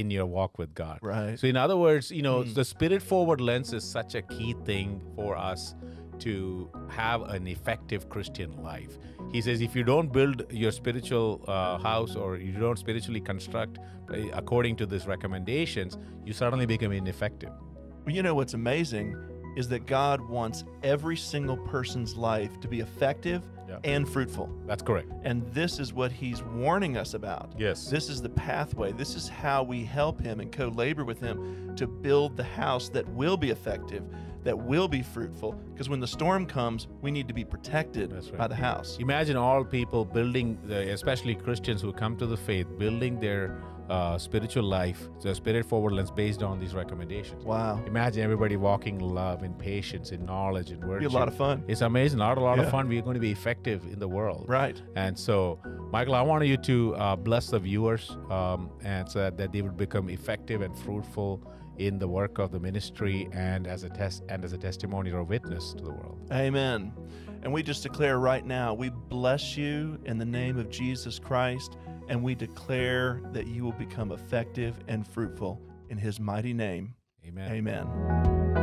in 0.00 0.10
your 0.16 0.26
walk 0.36 0.58
with 0.62 0.72
God." 0.82 0.98
Right. 1.02 1.38
So, 1.40 1.46
in 1.52 1.56
other 1.64 1.78
words, 1.86 2.10
you 2.18 2.24
know, 2.28 2.38
the 2.60 2.64
spirit-forward 2.74 3.40
lens 3.40 3.72
is 3.78 3.84
such 3.98 4.14
a 4.20 4.22
key 4.34 4.54
thing 4.70 5.00
for 5.16 5.36
us 5.50 5.74
to 6.18 6.70
have 6.88 7.22
an 7.36 7.46
effective 7.46 8.08
Christian 8.08 8.50
life. 8.62 8.92
He 9.32 9.40
says, 9.40 9.60
if 9.60 9.74
you 9.74 9.82
don't 9.82 10.12
build 10.12 10.44
your 10.50 10.70
spiritual 10.70 11.28
uh, 11.48 11.78
house 11.78 12.14
or 12.14 12.36
you 12.36 12.52
don't 12.52 12.78
spiritually 12.78 13.20
construct 13.20 13.78
uh, 13.78 14.28
according 14.32 14.76
to 14.76 14.86
these 14.86 15.06
recommendations, 15.06 15.98
you 16.24 16.32
suddenly 16.32 16.66
become 16.66 16.92
ineffective. 16.92 17.50
Well, 18.04 18.14
you 18.14 18.22
know 18.22 18.34
what's 18.34 18.54
amazing 18.54 19.16
is 19.56 19.68
that 19.68 19.86
God 19.86 20.20
wants 20.20 20.64
every 20.82 21.16
single 21.16 21.56
person's 21.56 22.16
life 22.16 22.60
to 22.60 22.68
be 22.68 22.80
effective 22.80 23.42
Yeah. 23.68 23.78
and 23.84 24.08
fruitful. 24.08 24.50
That's 24.66 24.82
correct. 24.82 25.10
And 25.24 25.46
this 25.52 25.78
is 25.78 25.92
what 25.92 26.12
he's 26.12 26.42
warning 26.42 26.96
us 26.96 27.14
about. 27.14 27.52
Yes. 27.58 27.88
This 27.88 28.08
is 28.10 28.20
the 28.20 28.28
pathway. 28.28 28.92
This 28.92 29.14
is 29.14 29.28
how 29.28 29.62
we 29.62 29.84
help 29.84 30.20
him 30.20 30.40
and 30.40 30.50
co 30.52 30.68
labor 30.68 31.04
with 31.04 31.20
him 31.20 31.74
to 31.76 31.86
build 31.86 32.36
the 32.36 32.44
house 32.44 32.88
that 32.90 33.08
will 33.08 33.36
be 33.36 33.50
effective, 33.50 34.04
that 34.44 34.58
will 34.58 34.88
be 34.88 35.02
fruitful. 35.02 35.52
Because 35.72 35.88
when 35.88 36.00
the 36.00 36.06
storm 36.06 36.44
comes, 36.46 36.88
we 37.00 37.10
need 37.10 37.28
to 37.28 37.34
be 37.34 37.44
protected 37.44 38.12
right. 38.12 38.36
by 38.36 38.46
the 38.48 38.54
house. 38.54 38.98
Imagine 39.00 39.36
all 39.36 39.64
people 39.64 40.04
building, 40.04 40.58
the, 40.64 40.92
especially 40.92 41.34
Christians 41.34 41.80
who 41.80 41.92
come 41.92 42.16
to 42.16 42.26
the 42.26 42.36
faith, 42.36 42.66
building 42.78 43.20
their 43.20 43.56
uh, 43.90 44.18
spiritual 44.18 44.64
life, 44.64 45.08
the 45.20 45.34
spirit 45.34 45.64
forward 45.66 45.92
lens 45.92 46.10
based 46.10 46.42
on 46.42 46.58
these 46.60 46.74
recommendations. 46.74 47.44
Wow. 47.44 47.82
Imagine 47.86 48.22
everybody 48.22 48.56
walking 48.56 49.00
in 49.00 49.08
love, 49.08 49.42
and 49.42 49.58
patience, 49.58 50.10
and 50.12 50.24
knowledge, 50.24 50.70
and 50.70 50.80
virtue. 50.82 51.08
Be 51.08 51.14
a 51.14 51.18
lot 51.18 51.28
of 51.28 51.36
fun. 51.36 51.64
It's 51.68 51.80
amazing. 51.82 52.20
A 52.20 52.22
lot, 52.22 52.38
a 52.38 52.40
lot 52.40 52.58
Yeah. 52.58 52.64
of 52.64 52.70
fun. 52.70 52.88
We're 52.88 53.02
going 53.02 53.14
to 53.14 53.20
be 53.20 53.30
effective 53.32 53.84
in 53.92 53.98
the 53.98 54.08
world. 54.08 54.46
Right. 54.48 54.80
And 54.96 55.18
so, 55.18 55.58
Michael, 55.90 56.14
I 56.14 56.22
wanted 56.22 56.46
you 56.46 56.56
to 56.58 56.94
uh, 56.96 57.16
bless 57.16 57.48
the 57.48 57.58
viewers 57.58 58.16
um, 58.30 58.70
and 58.82 59.08
so 59.08 59.18
that, 59.20 59.36
that 59.36 59.52
they 59.52 59.62
would 59.62 59.76
become 59.76 60.08
effective 60.08 60.62
and 60.62 60.76
fruitful 60.78 61.42
in 61.78 61.98
the 61.98 62.06
work 62.06 62.38
of 62.38 62.52
the 62.52 62.60
ministry 62.60 63.28
and 63.32 63.66
as 63.66 63.82
a 63.82 63.88
test 63.88 64.22
and 64.28 64.44
as 64.44 64.52
a 64.52 64.58
testimony 64.58 65.10
or 65.10 65.22
witness 65.24 65.72
to 65.72 65.82
the 65.82 65.90
world. 65.90 66.18
Amen. 66.32 66.92
And 67.42 67.52
we 67.52 67.62
just 67.62 67.82
declare 67.82 68.18
right 68.18 68.44
now, 68.46 68.72
we 68.72 68.90
bless 68.90 69.56
you 69.56 69.98
in 70.04 70.18
the 70.18 70.24
name 70.24 70.58
of 70.58 70.70
Jesus 70.70 71.18
Christ, 71.18 71.76
and 72.08 72.22
we 72.22 72.34
declare 72.34 73.20
that 73.32 73.48
you 73.48 73.64
will 73.64 73.72
become 73.72 74.12
effective 74.12 74.78
and 74.86 75.06
fruitful 75.06 75.60
in 75.88 75.98
his 75.98 76.20
mighty 76.20 76.52
name. 76.52 76.94
Amen. 77.26 77.52
Amen. 77.52 78.61